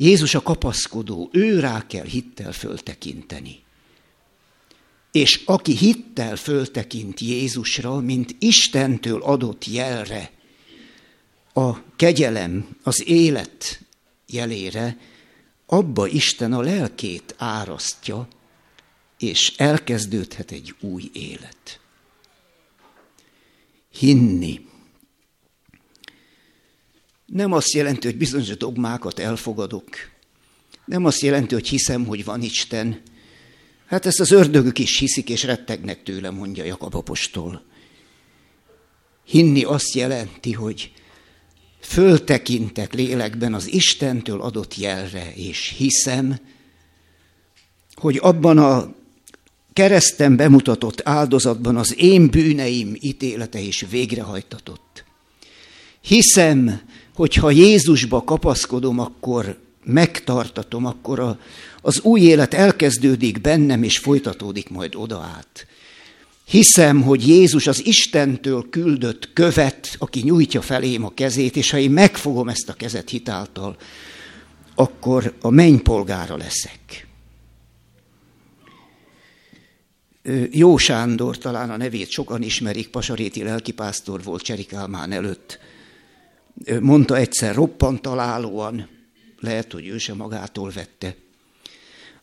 [0.00, 3.58] Jézus a kapaszkodó, ő rá kell hittel föltekinteni.
[5.12, 10.30] És aki hittel föltekint Jézusra, mint Istentől adott jelre,
[11.52, 13.80] a kegyelem, az élet
[14.26, 14.98] jelére,
[15.66, 18.28] abba Isten a lelkét árasztja,
[19.18, 21.80] és elkezdődhet egy új élet.
[23.90, 24.67] Hinni.
[27.32, 29.88] Nem azt jelenti, hogy bizonyos dogmákat elfogadok.
[30.84, 33.02] Nem azt jelenti, hogy hiszem, hogy van Isten.
[33.86, 37.62] Hát ezt az ördögök is hiszik, és rettegnek tőle, mondja Jakab apostol.
[39.24, 40.92] Hinni azt jelenti, hogy
[41.80, 46.40] föltekintek lélekben az Istentől adott jelre, és hiszem,
[47.94, 48.94] hogy abban a
[49.72, 55.04] kereszten bemutatott áldozatban az én bűneim ítélete is végrehajtatott.
[56.00, 56.80] Hiszem,
[57.18, 61.38] hogy ha Jézusba kapaszkodom, akkor megtartatom, akkor a,
[61.82, 65.66] az új élet elkezdődik bennem, és folytatódik majd oda át.
[66.44, 71.90] Hiszem, hogy Jézus az Istentől küldött követ, aki nyújtja felém a kezét, és ha én
[71.90, 73.76] megfogom ezt a kezet hitáltal,
[74.74, 77.06] akkor a mennypolgára leszek.
[80.50, 85.58] Jó Sándor, talán a nevét sokan ismerik, pasaréti lelkipásztor volt Cserikálmán előtt.
[86.80, 88.88] Mondta egyszer roppant találóan,
[89.40, 91.16] lehet, hogy ő sem magától vette.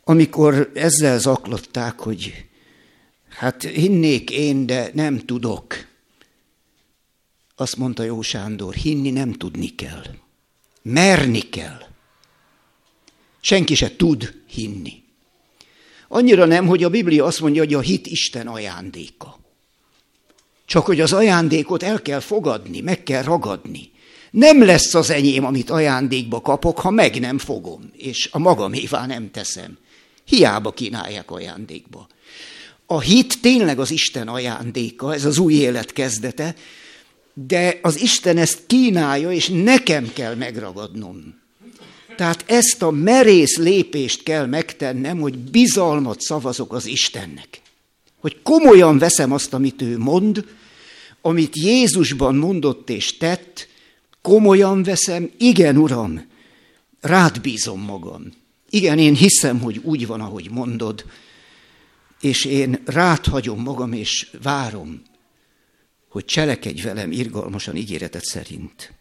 [0.04, 2.45] Amikor ezzel zaklották, hogy
[3.30, 5.76] hát hinnék én, de nem tudok.
[7.56, 10.04] Azt mondta Jó Sándor, hinni nem tudni kell.
[10.82, 11.82] Merni kell.
[13.41, 15.04] Senki se tud hinni.
[16.08, 19.39] Annyira nem, hogy a Biblia azt mondja, hogy a hit Isten ajándéka.
[20.65, 23.91] Csak hogy az ajándékot el kell fogadni, meg kell ragadni.
[24.36, 29.32] Nem lesz az enyém, amit ajándékba kapok, ha meg nem fogom, és a magamévá nem
[29.32, 29.78] teszem.
[30.26, 32.08] Hiába kínálják ajándékba.
[32.86, 36.56] A hit tényleg az Isten ajándéka, ez az új élet kezdete,
[37.34, 41.41] de az Isten ezt kínálja, és nekem kell megragadnom.
[42.17, 47.62] Tehát ezt a merész lépést kell megtennem, hogy bizalmat szavazok az Istennek.
[48.19, 50.45] Hogy komolyan veszem azt, amit ő mond,
[51.21, 53.74] amit Jézusban mondott és tett,
[54.25, 56.25] komolyan veszem, igen, Uram,
[57.01, 58.23] rád bízom magam.
[58.69, 61.05] Igen, én hiszem, hogy úgy van, ahogy mondod,
[62.21, 65.01] és én rád hagyom magam, és várom,
[66.09, 68.93] hogy cselekedj velem irgalmasan ígéretet szerint.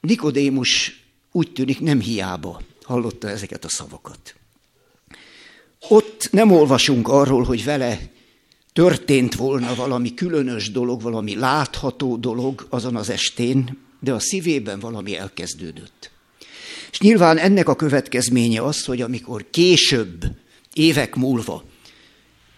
[0.00, 4.34] Nikodémus úgy tűnik nem hiába hallotta ezeket a szavakat.
[5.88, 8.11] Ott nem olvasunk arról, hogy vele
[8.72, 15.16] történt volna valami különös dolog, valami látható dolog azon az estén, de a szívében valami
[15.16, 16.10] elkezdődött.
[16.90, 20.24] És nyilván ennek a következménye az, hogy amikor később,
[20.72, 21.64] évek múlva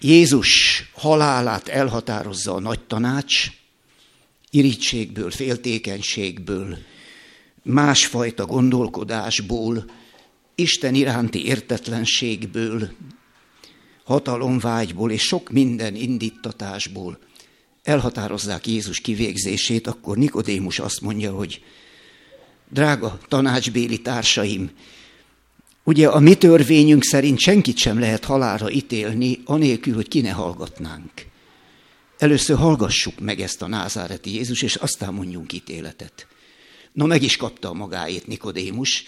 [0.01, 3.47] Jézus halálát elhatározza a nagy tanács,
[4.51, 6.79] irítségből, féltékenységből,
[7.63, 9.85] másfajta gondolkodásból,
[10.55, 12.91] Isten iránti értetlenségből,
[14.05, 17.19] hatalomvágyból és sok minden indítatásból
[17.83, 21.63] elhatározzák Jézus kivégzését, akkor Nikodémus azt mondja, hogy
[22.69, 24.71] drága tanácsbéli társaim,
[25.85, 31.13] ugye a mi törvényünk szerint senkit sem lehet halára ítélni, anélkül, hogy ki ne hallgatnánk.
[32.19, 36.27] Először hallgassuk meg ezt a názáreti Jézus, és aztán mondjunk ítéletet.
[36.93, 39.05] Na meg is kapta a magáét Nikodémus.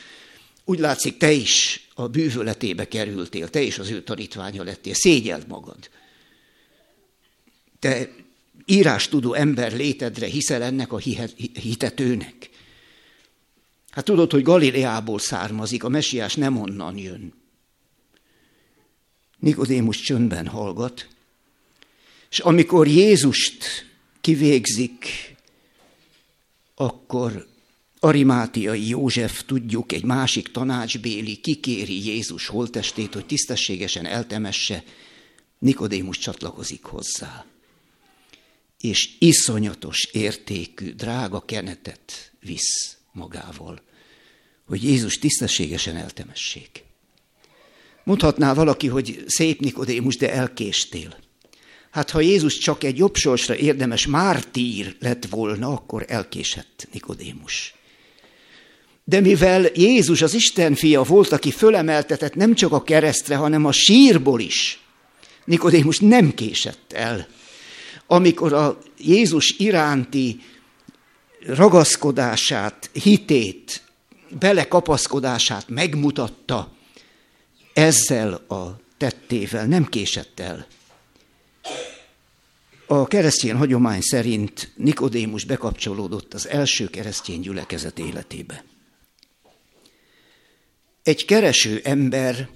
[0.64, 5.90] Úgy látszik, te is a bűvöletébe kerültél, te is az ő tanítványa lettél, szégyeld magad.
[7.78, 8.10] Te
[8.64, 10.98] írás tudó ember létedre hiszel ennek a
[11.60, 12.50] hitetőnek.
[13.90, 17.32] Hát tudod, hogy Galileából származik, a mesiás nem onnan jön.
[19.38, 21.08] Nikodémus csöndben hallgat,
[22.30, 23.86] és amikor Jézust
[24.20, 25.34] kivégzik,
[26.74, 27.46] akkor
[27.98, 34.84] Arimátiai József, tudjuk, egy másik tanácsbéli kikéri Jézus holtestét, hogy tisztességesen eltemesse,
[35.58, 37.44] Nikodémus csatlakozik hozzá.
[38.80, 43.82] És iszonyatos értékű, drága kenetet visz magával,
[44.66, 46.84] hogy Jézus tisztességesen eltemessék.
[48.04, 51.16] Mondhatná valaki, hogy szép Nikodémus, de elkéstél.
[51.90, 57.75] Hát ha Jézus csak egy jobb sorsra érdemes mártír lett volna, akkor elkésett Nikodémus.
[59.08, 63.72] De mivel Jézus az Isten fia volt, aki fölemeltetett nem csak a keresztre, hanem a
[63.72, 64.80] sírból is,
[65.44, 67.26] Nikodémus nem késett el.
[68.06, 70.40] Amikor a Jézus iránti
[71.46, 73.82] ragaszkodását, hitét,
[74.38, 76.72] belekapaszkodását megmutatta,
[77.72, 80.66] ezzel a tettével nem késett el.
[82.86, 88.64] A keresztény hagyomány szerint Nikodémus bekapcsolódott az első keresztény gyülekezet életébe.
[91.06, 92.48] Egy kereső ember,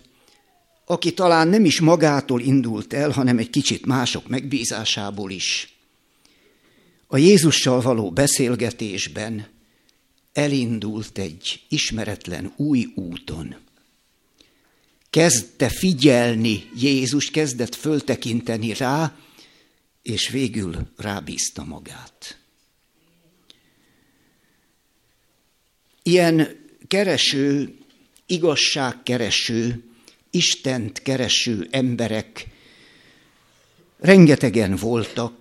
[0.86, 5.76] aki talán nem is magától indult el, hanem egy kicsit mások megbízásából is,
[7.06, 9.48] a Jézussal való beszélgetésben
[10.32, 13.56] elindult egy ismeretlen új úton.
[15.10, 19.16] Kezdte figyelni Jézus, kezdett föltekinteni rá,
[20.02, 22.38] és végül rábízta magát.
[26.02, 27.74] Ilyen kereső,
[28.30, 29.84] igazságkereső,
[30.30, 32.46] Istent kereső emberek
[33.98, 35.40] rengetegen voltak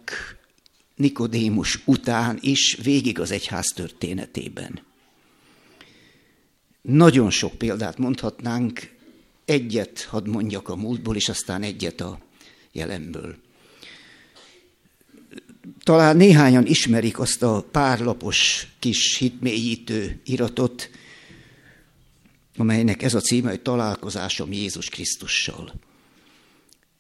[0.96, 4.82] Nikodémus után is végig az egyház történetében.
[6.82, 8.92] Nagyon sok példát mondhatnánk,
[9.46, 12.20] egyet hadd mondjak a múltból, és aztán egyet a
[12.72, 13.36] jelenből.
[15.84, 20.90] Talán néhányan ismerik azt a párlapos kis hitmélyítő iratot,
[22.60, 25.74] amelynek ez a címe, hogy Találkozásom Jézus Krisztussal.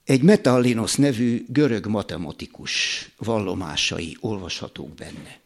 [0.03, 5.39] Egy Metallinos nevű görög matematikus vallomásai olvashatók benne.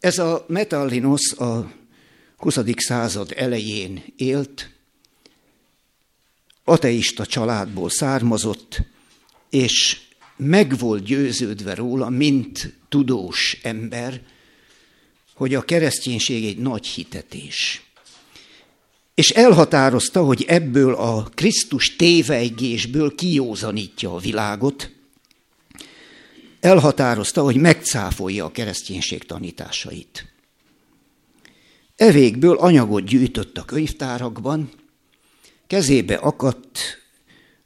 [0.00, 1.72] Ez a Metallinos a
[2.36, 2.58] 20.
[2.76, 4.70] század elején élt,
[6.64, 8.82] ateista családból származott,
[9.50, 10.00] és
[10.36, 14.22] meg volt győződve róla, mint tudós ember,
[15.34, 17.82] hogy a kereszténység egy nagy hitetés.
[19.14, 24.90] És elhatározta, hogy ebből a Krisztus tévejgésből kiózanítja a világot,
[26.60, 30.32] elhatározta, hogy megcáfolja a kereszténység tanításait.
[31.96, 34.70] Evékből anyagot gyűjtött a könyvtárakban,
[35.66, 36.78] kezébe akadt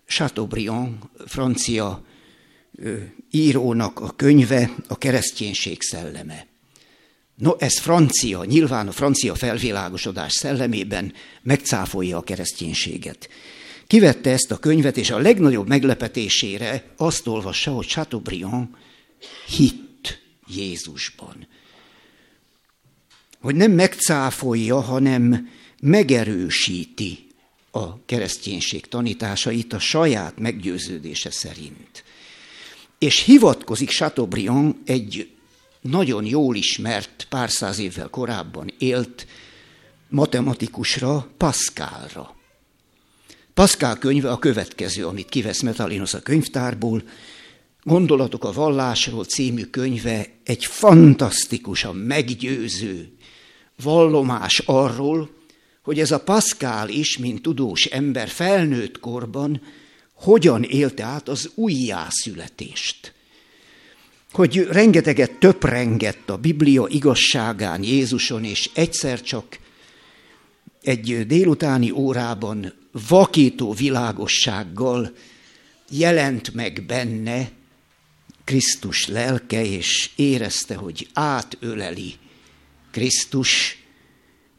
[0.06, 0.96] Chateaubriand,
[1.26, 2.04] francia
[3.30, 6.46] írónak a könyve, a kereszténység szelleme.
[7.38, 11.12] No, ez francia, nyilván a francia felvilágosodás szellemében
[11.42, 13.28] megcáfolja a kereszténységet.
[13.86, 18.66] Kivette ezt a könyvet, és a legnagyobb meglepetésére azt olvassa, hogy Chateaubriand
[19.56, 21.48] hitt Jézusban.
[23.40, 25.48] Hogy nem megcáfolja, hanem
[25.80, 27.26] megerősíti
[27.70, 32.04] a kereszténység tanításait a saját meggyőződése szerint.
[32.98, 35.37] És hivatkozik Chateaubriand egy
[35.80, 39.26] nagyon jól ismert, pár száz évvel korábban élt
[40.08, 42.36] matematikusra, Pascalra.
[43.54, 47.02] Pascal könyve a következő, amit kivesz Metalinos a könyvtárból,
[47.88, 53.12] Gondolatok a vallásról című könyve egy fantasztikusan meggyőző
[53.82, 55.30] vallomás arról,
[55.82, 59.60] hogy ez a Pascal is, mint tudós ember felnőtt korban,
[60.14, 63.14] hogyan élte át az újjászületést
[64.38, 69.58] hogy rengeteget töprengett a Biblia igazságán Jézuson, és egyszer csak
[70.82, 72.72] egy délutáni órában
[73.08, 75.12] vakító világossággal
[75.90, 77.50] jelent meg benne
[78.44, 82.14] Krisztus lelke, és érezte, hogy átöleli
[82.90, 83.82] Krisztus,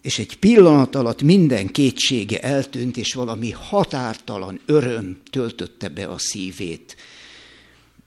[0.02, 6.96] és egy pillanat alatt minden kétsége eltűnt, és valami határtalan öröm töltötte be a szívét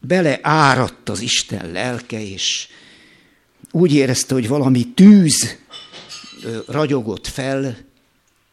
[0.06, 2.68] beleáradt az Isten lelke, és
[3.70, 5.56] úgy érezte, hogy valami tűz
[6.66, 7.78] ragyogott fel,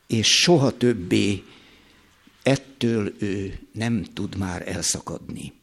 [0.07, 1.43] és soha többé
[2.43, 5.53] ettől ő nem tud már elszakadni.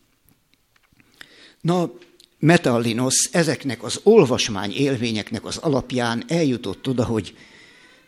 [1.60, 1.90] Na,
[2.38, 7.36] Metallinos ezeknek az olvasmány élvényeknek az alapján eljutott oda, hogy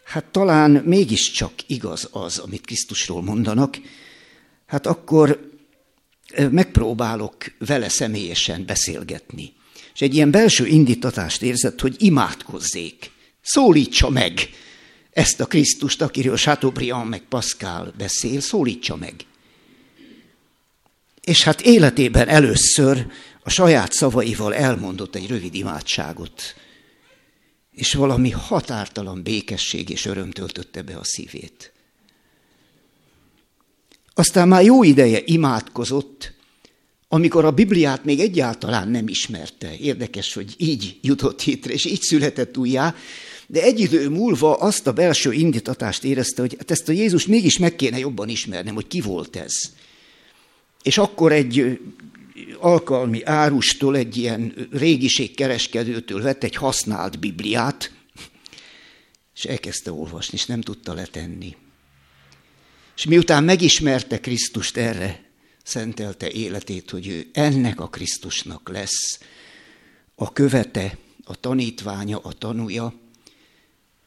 [0.04, 3.76] hát talán mégiscsak igaz az, amit Krisztusról mondanak,
[4.66, 5.47] hát akkor
[6.50, 9.52] megpróbálok vele személyesen beszélgetni.
[9.94, 13.10] És egy ilyen belső indítatást érzett, hogy imádkozzék,
[13.42, 14.50] szólítsa meg
[15.10, 19.14] ezt a Krisztust, akiről Chateaubriand meg Pascal beszél, szólítsa meg.
[21.20, 23.06] És hát életében először
[23.42, 26.42] a saját szavaival elmondott egy rövid imádságot,
[27.72, 31.72] és valami határtalan békesség és öröm töltötte be a szívét.
[34.18, 36.32] Aztán már jó ideje imádkozott,
[37.08, 39.76] amikor a Bibliát még egyáltalán nem ismerte.
[39.76, 42.94] Érdekes, hogy így jutott hitre, és így született újjá,
[43.46, 47.58] de egy idő múlva azt a belső indítatást érezte, hogy hát ezt a Jézus mégis
[47.58, 49.52] meg kéne jobban ismernem, hogy ki volt ez.
[50.82, 51.80] És akkor egy
[52.60, 57.92] alkalmi árustól, egy ilyen régiségkereskedőtől vett egy használt Bibliát,
[59.34, 61.56] és elkezdte olvasni, és nem tudta letenni.
[62.98, 65.24] És miután megismerte Krisztust erre,
[65.62, 69.20] szentelte életét, hogy ő ennek a Krisztusnak lesz
[70.14, 72.94] a követe, a tanítványa, a tanúja,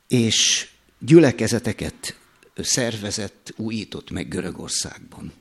[0.07, 0.69] és
[0.99, 2.17] gyülekezeteket
[2.55, 5.33] szervezett, újított meg Görögországban.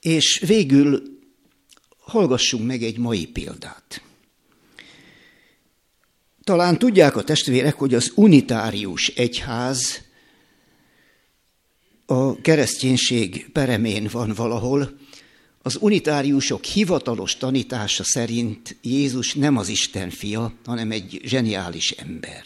[0.00, 1.18] És végül
[1.98, 4.02] hallgassunk meg egy mai példát.
[6.44, 10.00] Talán tudják a testvérek, hogy az unitárius egyház
[12.06, 14.98] a kereszténység peremén van valahol.
[15.62, 22.42] Az unitáriusok hivatalos tanítása szerint Jézus nem az Isten fia, hanem egy zseniális ember.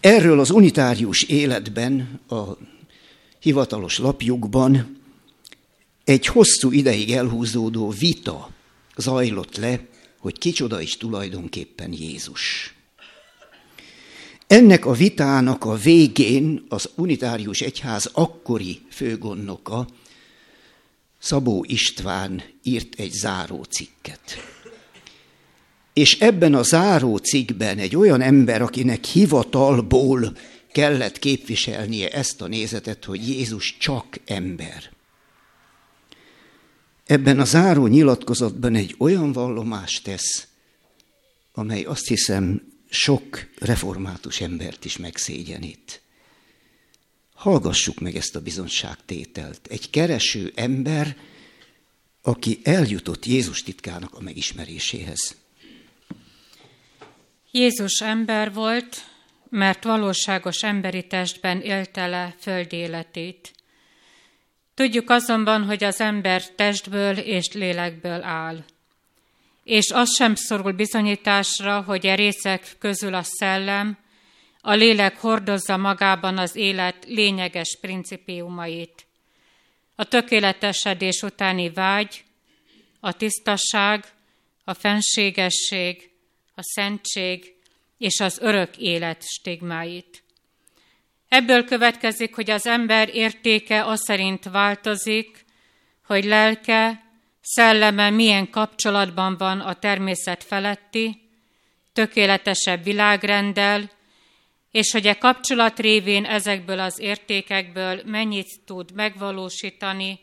[0.00, 2.42] Erről az unitárius életben, a
[3.38, 5.00] hivatalos lapjukban
[6.04, 8.53] egy hosszú ideig elhúzódó vita
[8.96, 9.80] zajlott le,
[10.18, 12.74] hogy kicsoda is tulajdonképpen Jézus.
[14.46, 19.86] Ennek a vitának a végén az unitárius egyház akkori főgonnoka,
[21.18, 24.20] Szabó István írt egy záró cikket.
[25.92, 30.36] És ebben a záró cikkben egy olyan ember, akinek hivatalból
[30.72, 34.93] kellett képviselnie ezt a nézetet, hogy Jézus csak ember.
[37.04, 40.46] Ebben a záró nyilatkozatban egy olyan vallomást tesz,
[41.52, 46.02] amely azt hiszem sok református embert is megszégyenít.
[47.34, 49.66] Hallgassuk meg ezt a bizonságtételt.
[49.66, 51.16] Egy kereső ember,
[52.22, 55.36] aki eljutott Jézus titkának a megismeréséhez.
[57.50, 58.96] Jézus ember volt,
[59.48, 63.52] mert valóságos emberi testben élte le föld életét.
[64.74, 68.64] Tudjuk azonban, hogy az ember testből és lélekből áll.
[69.64, 73.98] És az sem szorul bizonyításra, hogy a részek közül a szellem,
[74.60, 79.06] a lélek hordozza magában az élet lényeges principiumait.
[79.94, 82.24] A tökéletesedés utáni vágy,
[83.00, 84.04] a tisztaság,
[84.64, 86.10] a fenségesség,
[86.54, 87.54] a szentség
[87.98, 90.23] és az örök élet stigmáit.
[91.34, 95.44] Ebből következik, hogy az ember értéke az szerint változik,
[96.06, 97.02] hogy lelke,
[97.40, 101.30] szelleme milyen kapcsolatban van a természet feletti,
[101.92, 103.90] tökéletesebb világrendel,
[104.70, 110.20] és hogy e kapcsolat révén ezekből az értékekből mennyit tud megvalósítani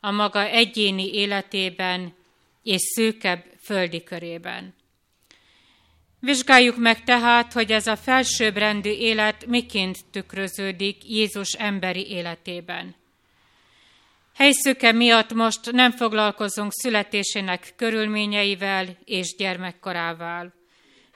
[0.00, 2.14] a maga egyéni életében
[2.62, 4.74] és szűkebb földi körében.
[6.20, 12.94] Vizsgáljuk meg tehát, hogy ez a felsőbbrendű élet miként tükröződik Jézus emberi életében.
[14.34, 20.52] Helyszüke miatt most nem foglalkozunk születésének körülményeivel és gyermekkorával,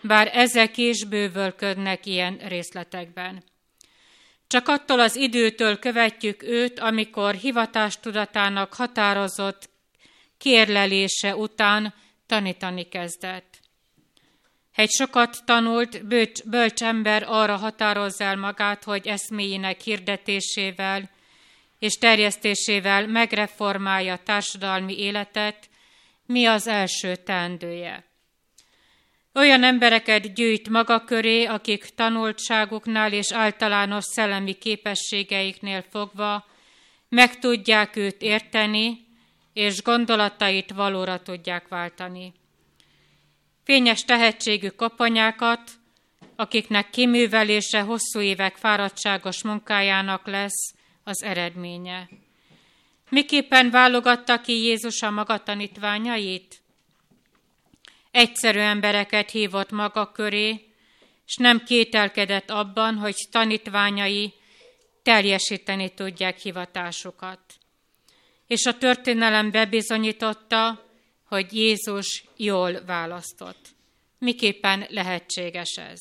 [0.02, 3.44] bár ezek is bővölködnek ilyen részletekben.
[4.46, 9.70] Csak attól az időtől követjük őt, amikor hivatástudatának határozott
[10.38, 11.94] kérlelése után
[12.26, 13.51] tanítani kezdett.
[14.74, 21.10] Egy sokat tanult, bölcs, bölcs ember arra határozza el magát, hogy eszméjének hirdetésével
[21.78, 25.68] és terjesztésével megreformálja társadalmi életet,
[26.26, 28.04] mi az első teendője.
[29.34, 36.46] Olyan embereket gyűjt maga köré, akik tanultságuknál és általános szellemi képességeiknél fogva
[37.08, 39.06] meg tudják őt érteni,
[39.52, 42.32] és gondolatait valóra tudják váltani
[43.64, 45.70] fényes tehetségű koponyákat,
[46.36, 52.08] akiknek kiművelése hosszú évek fáradtságos munkájának lesz az eredménye.
[53.08, 56.60] Miképpen válogatta ki Jézus a maga tanítványait?
[58.10, 60.72] Egyszerű embereket hívott maga köré,
[61.26, 64.32] és nem kételkedett abban, hogy tanítványai
[65.02, 67.40] teljesíteni tudják hivatásukat.
[68.46, 70.90] És a történelem bebizonyította,
[71.32, 73.68] hogy Jézus jól választott.
[74.18, 76.00] Miképpen lehetséges ez?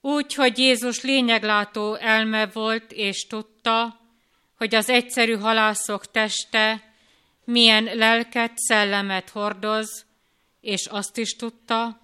[0.00, 4.00] Úgy, hogy Jézus lényeglátó elme volt, és tudta,
[4.56, 6.92] hogy az egyszerű halászok teste
[7.44, 10.06] milyen lelket, szellemet hordoz,
[10.60, 12.00] és azt is tudta,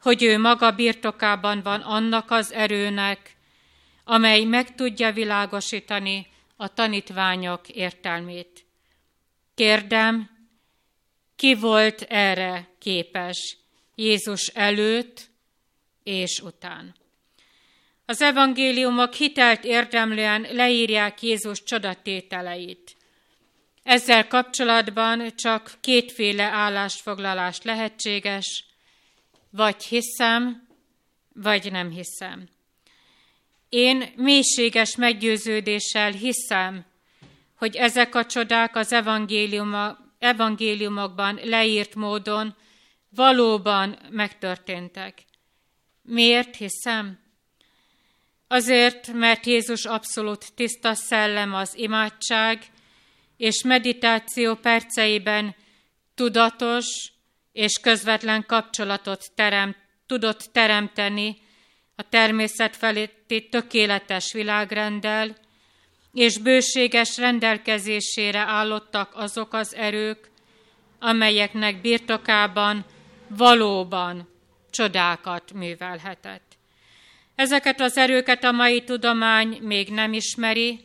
[0.00, 3.36] hogy ő maga birtokában van annak az erőnek,
[4.04, 6.26] amely meg tudja világosítani
[6.56, 8.64] a tanítványok értelmét.
[9.54, 10.33] Kérdem,
[11.36, 13.56] Ki volt erre képes
[13.94, 15.30] Jézus előtt
[16.02, 16.94] és után?
[18.06, 22.96] Az evangéliumok hitelt érdemlően leírják Jézus csodatételeit.
[23.82, 28.64] Ezzel kapcsolatban csak kétféle állásfoglalás lehetséges,
[29.50, 30.68] vagy hiszem,
[31.32, 32.48] vagy nem hiszem.
[33.68, 36.84] Én mélységes meggyőződéssel hiszem,
[37.56, 38.92] hogy ezek a csodák az
[40.24, 42.54] evangéliumokban leírt módon
[43.08, 45.24] valóban megtörténtek.
[46.02, 47.18] Miért hiszem?
[48.48, 52.64] Azért, mert Jézus abszolút tiszta szellem az imádság
[53.36, 55.54] és meditáció perceiben
[56.14, 57.12] tudatos
[57.52, 61.36] és közvetlen kapcsolatot teremt, tudott teremteni
[61.96, 65.36] a természet feletti tökéletes világrenddel,
[66.14, 70.30] és bőséges rendelkezésére állottak azok az erők,
[70.98, 72.84] amelyeknek birtokában
[73.28, 74.28] valóban
[74.70, 76.56] csodákat művelhetett.
[77.34, 80.84] Ezeket az erőket a mai tudomány még nem ismeri,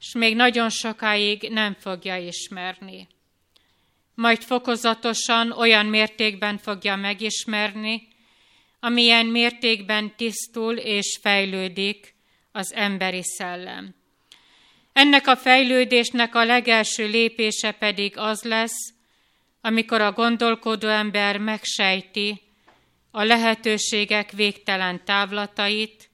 [0.00, 3.08] és még nagyon sokáig nem fogja ismerni.
[4.14, 8.08] Majd fokozatosan olyan mértékben fogja megismerni,
[8.80, 12.14] amilyen mértékben tisztul és fejlődik
[12.52, 13.97] az emberi szellem.
[14.98, 18.92] Ennek a fejlődésnek a legelső lépése pedig az lesz,
[19.60, 22.40] amikor a gondolkodó ember megsejti
[23.10, 26.10] a lehetőségek végtelen távlatait,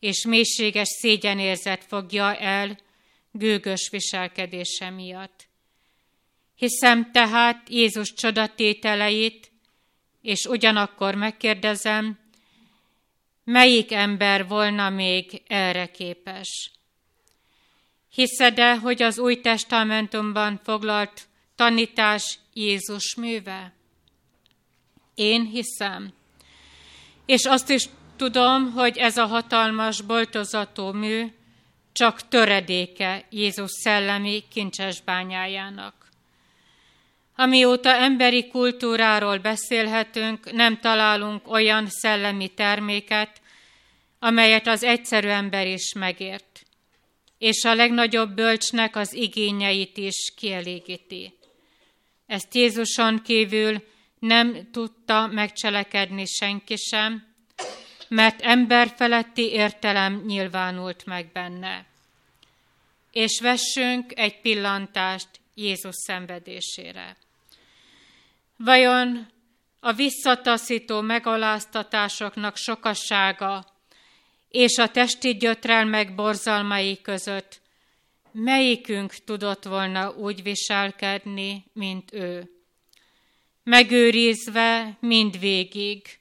[0.00, 2.78] és mélységes szégyenérzet fogja el
[3.30, 5.48] gőgös viselkedése miatt.
[6.54, 9.50] Hiszem tehát Jézus csodatételeit,
[10.22, 12.18] és ugyanakkor megkérdezem,
[13.44, 16.72] melyik ember volna még erre képes?
[18.14, 21.22] Hiszed-e, hogy az új testamentumban foglalt
[21.56, 23.72] tanítás Jézus műve?
[25.14, 26.12] Én hiszem.
[27.26, 31.32] És azt is tudom, hogy ez a hatalmas boltozató mű
[31.92, 35.94] csak töredéke Jézus szellemi kincses bányájának.
[37.36, 43.40] Amióta emberi kultúráról beszélhetünk, nem találunk olyan szellemi terméket,
[44.18, 46.53] amelyet az egyszerű ember is megért,
[47.44, 51.34] és a legnagyobb bölcsnek az igényeit is kielégíti.
[52.26, 53.84] Ezt Jézuson kívül
[54.18, 57.34] nem tudta megcselekedni senki sem,
[58.08, 61.86] mert emberfeletti értelem nyilvánult meg benne.
[63.10, 67.16] És vessünk egy pillantást Jézus szenvedésére.
[68.56, 69.26] Vajon
[69.80, 73.73] a visszataszító megaláztatásoknak sokassága
[74.54, 77.60] és a testi gyötrelmek borzalmai között
[78.32, 82.50] melyikünk tudott volna úgy viselkedni, mint ő?
[83.62, 86.18] Megőrizve mindvégig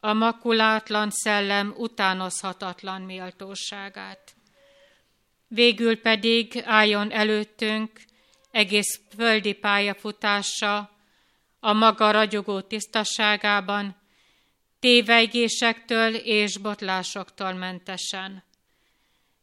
[0.00, 4.34] a makulátlan szellem utánozhatatlan méltóságát.
[5.48, 7.90] Végül pedig álljon előttünk
[8.50, 10.90] egész földi pályafutása,
[11.60, 13.96] a maga ragyogó tisztaságában,
[14.80, 18.42] tévejgésektől és botlásoktól mentesen.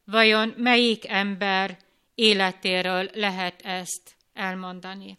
[0.06, 1.78] Vajon melyik ember
[2.16, 5.18] életéről lehet ezt elmondani?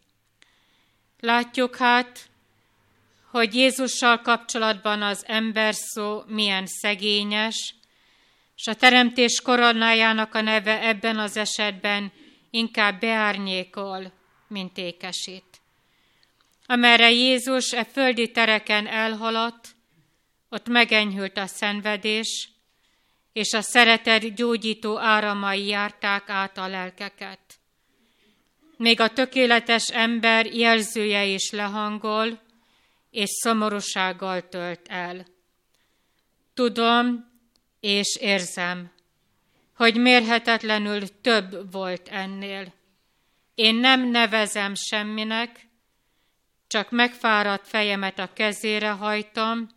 [1.20, 2.28] Látjuk hát,
[3.30, 7.74] hogy Jézussal kapcsolatban az ember szó milyen szegényes,
[8.56, 12.12] és a teremtés koronájának a neve ebben az esetben
[12.50, 14.12] inkább beárnyékol,
[14.48, 15.56] mint ékesít
[16.66, 19.74] amerre Jézus e földi tereken elhaladt,
[20.49, 22.49] ott megenyhült a szenvedés,
[23.32, 27.40] és a szeretet gyógyító áramai járták át a lelkeket.
[28.76, 32.40] Még a tökéletes ember jelzője is lehangol,
[33.11, 35.26] és szomorúsággal tölt el.
[36.55, 37.30] Tudom
[37.80, 38.90] és érzem,
[39.74, 42.74] hogy mérhetetlenül több volt ennél.
[43.55, 45.68] Én nem nevezem semminek,
[46.66, 49.75] csak megfáradt fejemet a kezére hajtam,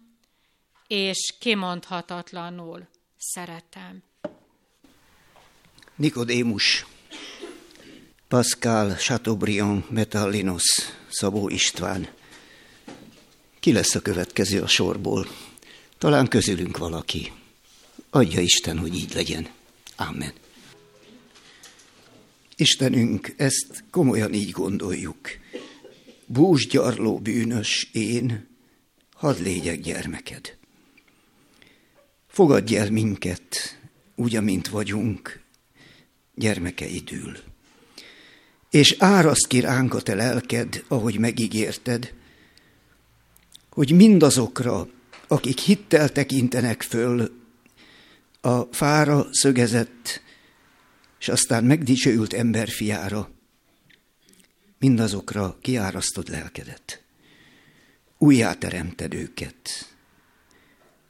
[0.90, 2.88] és kimondhatatlanul
[3.18, 4.04] szeretem.
[5.96, 6.86] Nikodémus,
[8.28, 10.64] Pascal Chateaubriand Metallinos,
[11.10, 12.10] Szabó István.
[13.60, 15.28] Ki lesz a következő a sorból?
[15.98, 17.32] Talán közülünk valaki.
[18.10, 19.50] Adja Isten, hogy így legyen.
[19.96, 20.34] Amen.
[22.56, 25.30] Istenünk, ezt komolyan így gondoljuk
[26.26, 28.48] búsgyarló bűnös én,
[29.14, 30.59] hadd légyek gyermeked.
[32.40, 33.80] Fogadj el minket,
[34.16, 35.40] úgy, amint vagyunk,
[36.36, 37.38] gyermekeidül.
[38.70, 42.14] és áraszt ki ránk a te lelked, ahogy megígérted,
[43.70, 44.88] hogy mindazokra,
[45.28, 47.32] akik hittel tekintenek föl
[48.42, 50.22] a fára szögezett,
[51.20, 53.30] és aztán megdicsőült emberfiára,
[54.78, 57.04] mindazokra kiárasztod lelkedet.
[58.18, 59.89] Újjáteremted őket.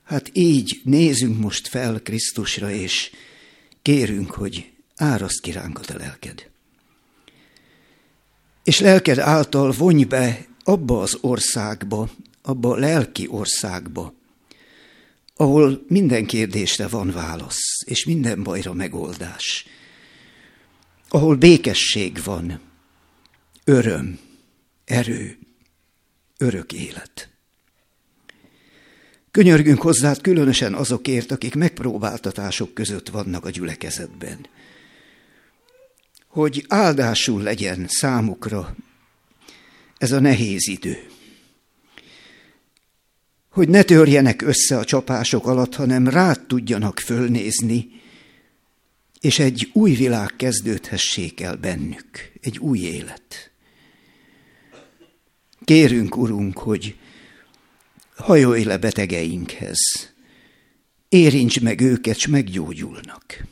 [0.10, 3.12] Hát így nézünk most fel Krisztusra, és
[3.82, 6.50] kérünk, hogy áraszt ki ránk a te lelked.
[8.64, 12.10] És lelked által vonj be abba az országba,
[12.42, 14.14] abba a lelki országba,
[15.36, 19.66] ahol minden kérdésre van válasz, és minden bajra megoldás,
[21.10, 22.60] ahol békesség van,
[23.64, 24.20] öröm,
[24.86, 25.38] erő,
[26.38, 27.39] örök élet.
[29.32, 34.46] Könyörgünk hozzád különösen azokért, akik megpróbáltatások között vannak a gyülekezetben.
[36.28, 38.76] Hogy áldásul legyen számukra
[39.98, 41.08] ez a nehéz idő.
[43.50, 47.88] Hogy ne törjenek össze a csapások alatt, hanem rád tudjanak fölnézni,
[49.20, 53.52] és egy új világ kezdődhessék el bennük, egy új élet.
[55.66, 56.96] Kérünk, Urunk, hogy
[58.20, 59.80] hajolj le betegeinkhez,
[61.10, 63.46] érints meg őket, s meggyógyulnak.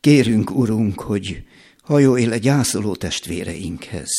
[0.00, 1.42] Kérünk, Urunk, hogy
[1.82, 4.10] hajolj le gyászoló testvéreinkhez.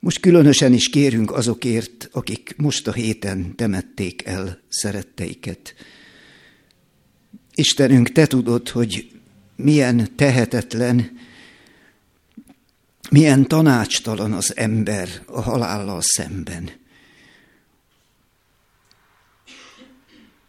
[0.00, 5.74] Most különösen is kérünk azokért, akik most a héten temették el szeretteiket.
[7.54, 9.10] Istenünk, Te tudod, hogy
[9.56, 11.18] milyen tehetetlen,
[13.10, 16.77] milyen tanácstalan az ember a halállal szemben.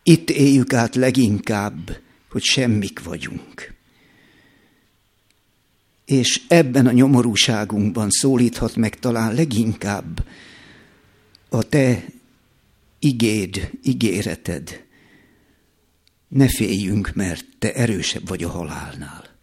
[0.09, 1.97] Itt éljük át leginkább,
[2.29, 3.73] hogy semmik vagyunk.
[6.05, 10.25] És ebben a nyomorúságunkban szólíthat meg talán leginkább
[11.49, 12.05] a te
[12.99, 14.83] igéd, ígéreted.
[16.27, 19.37] Ne féljünk, mert te erősebb vagy a halálnál.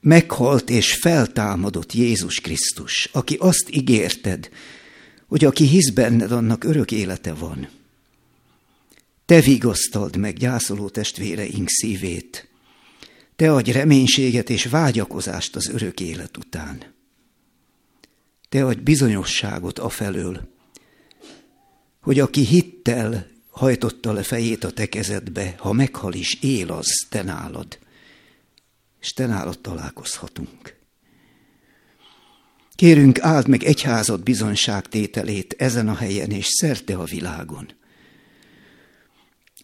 [0.00, 4.50] Meghalt és feltámadott Jézus Krisztus, aki azt ígérted,
[5.26, 7.76] hogy aki hisz benned, annak örök élete van.
[9.28, 12.48] Te vigasztald meg gyászoló testvéreink szívét.
[13.36, 16.94] Te adj reménységet és vágyakozást az örök élet után.
[18.48, 20.48] Te adj bizonyosságot afelől,
[22.00, 27.22] hogy aki hittel hajtotta le fejét a te kezedbe, ha meghal is, él az te
[27.22, 27.78] nálad,
[29.00, 30.76] és te nálad találkozhatunk.
[32.74, 37.77] Kérünk, áld meg egyházad bizonságtételét ezen a helyen és szerte a világon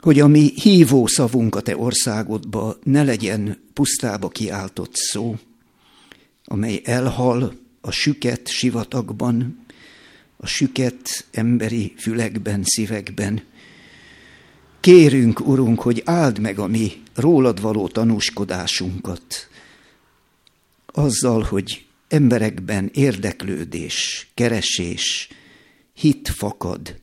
[0.04, 5.38] hogy a mi hívó szavunk a te országodba ne legyen pusztába kiáltott szó,
[6.44, 9.64] amely elhal a süket sivatagban,
[10.36, 13.42] a süket emberi fülekben, szívekben.
[14.80, 19.48] Kérünk, Urunk, hogy áld meg a mi rólad való tanúskodásunkat,
[20.86, 25.28] azzal, hogy emberekben érdeklődés, keresés,
[25.94, 27.00] hit fakad,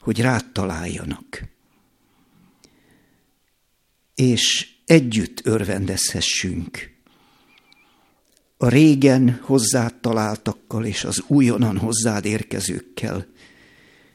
[0.00, 1.52] hogy rád találjanak
[4.14, 6.92] és együtt örvendezhessünk.
[8.56, 13.26] A régen hozzád találtakkal és az újonnan hozzád érkezőkkel,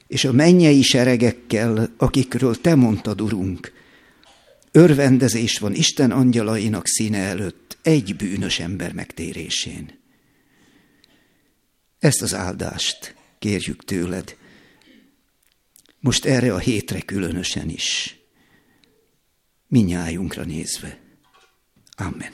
[0.07, 3.73] és a mennyei seregekkel, akikről te mondtad, Urunk,
[4.71, 9.97] örvendezés van Isten angyalainak színe előtt egy bűnös ember megtérésén.
[11.99, 14.37] Ezt az áldást kérjük tőled,
[15.99, 18.18] most erre a hétre különösen is
[19.69, 20.97] minnyájunkra nézve.
[21.97, 22.33] Amen.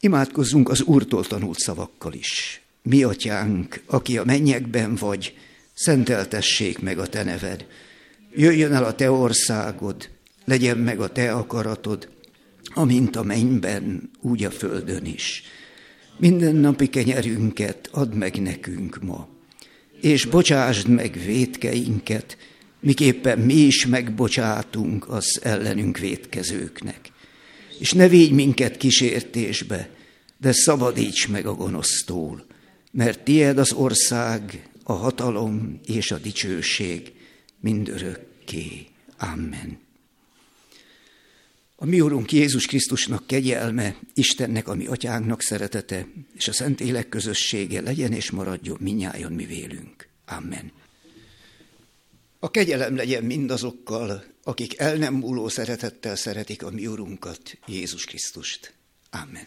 [0.00, 2.62] Imádkozzunk az Úrtól tanult szavakkal is.
[2.82, 5.36] Mi, atyánk, aki a mennyekben vagy,
[5.74, 7.66] szenteltessék meg a te neved.
[8.34, 10.08] Jöjjön el a te országod,
[10.44, 12.08] legyen meg a te akaratod,
[12.74, 15.42] amint a mennyben, úgy a földön is.
[16.18, 19.28] Minden napi kenyerünket add meg nekünk ma,
[20.00, 22.36] és bocsásd meg védkeinket,
[22.88, 27.12] miképpen mi is megbocsátunk az ellenünk vétkezőknek.
[27.78, 29.90] És ne védj minket kísértésbe,
[30.38, 32.46] de szabadíts meg a gonosztól,
[32.90, 37.12] mert tied az ország, a hatalom és a dicsőség
[37.60, 38.86] mindörökké.
[39.18, 39.78] Amen.
[41.76, 47.08] A mi Úrunk Jézus Krisztusnak kegyelme, Istennek, a mi atyánknak szeretete, és a Szent Élek
[47.08, 50.08] közössége legyen és maradjon minnyájon mi vélünk.
[50.26, 50.77] Amen.
[52.40, 58.74] A kegyelem legyen mindazokkal, akik el nem múló szeretettel szeretik a mi Urunkat, Jézus Krisztust.
[59.10, 59.46] Amen.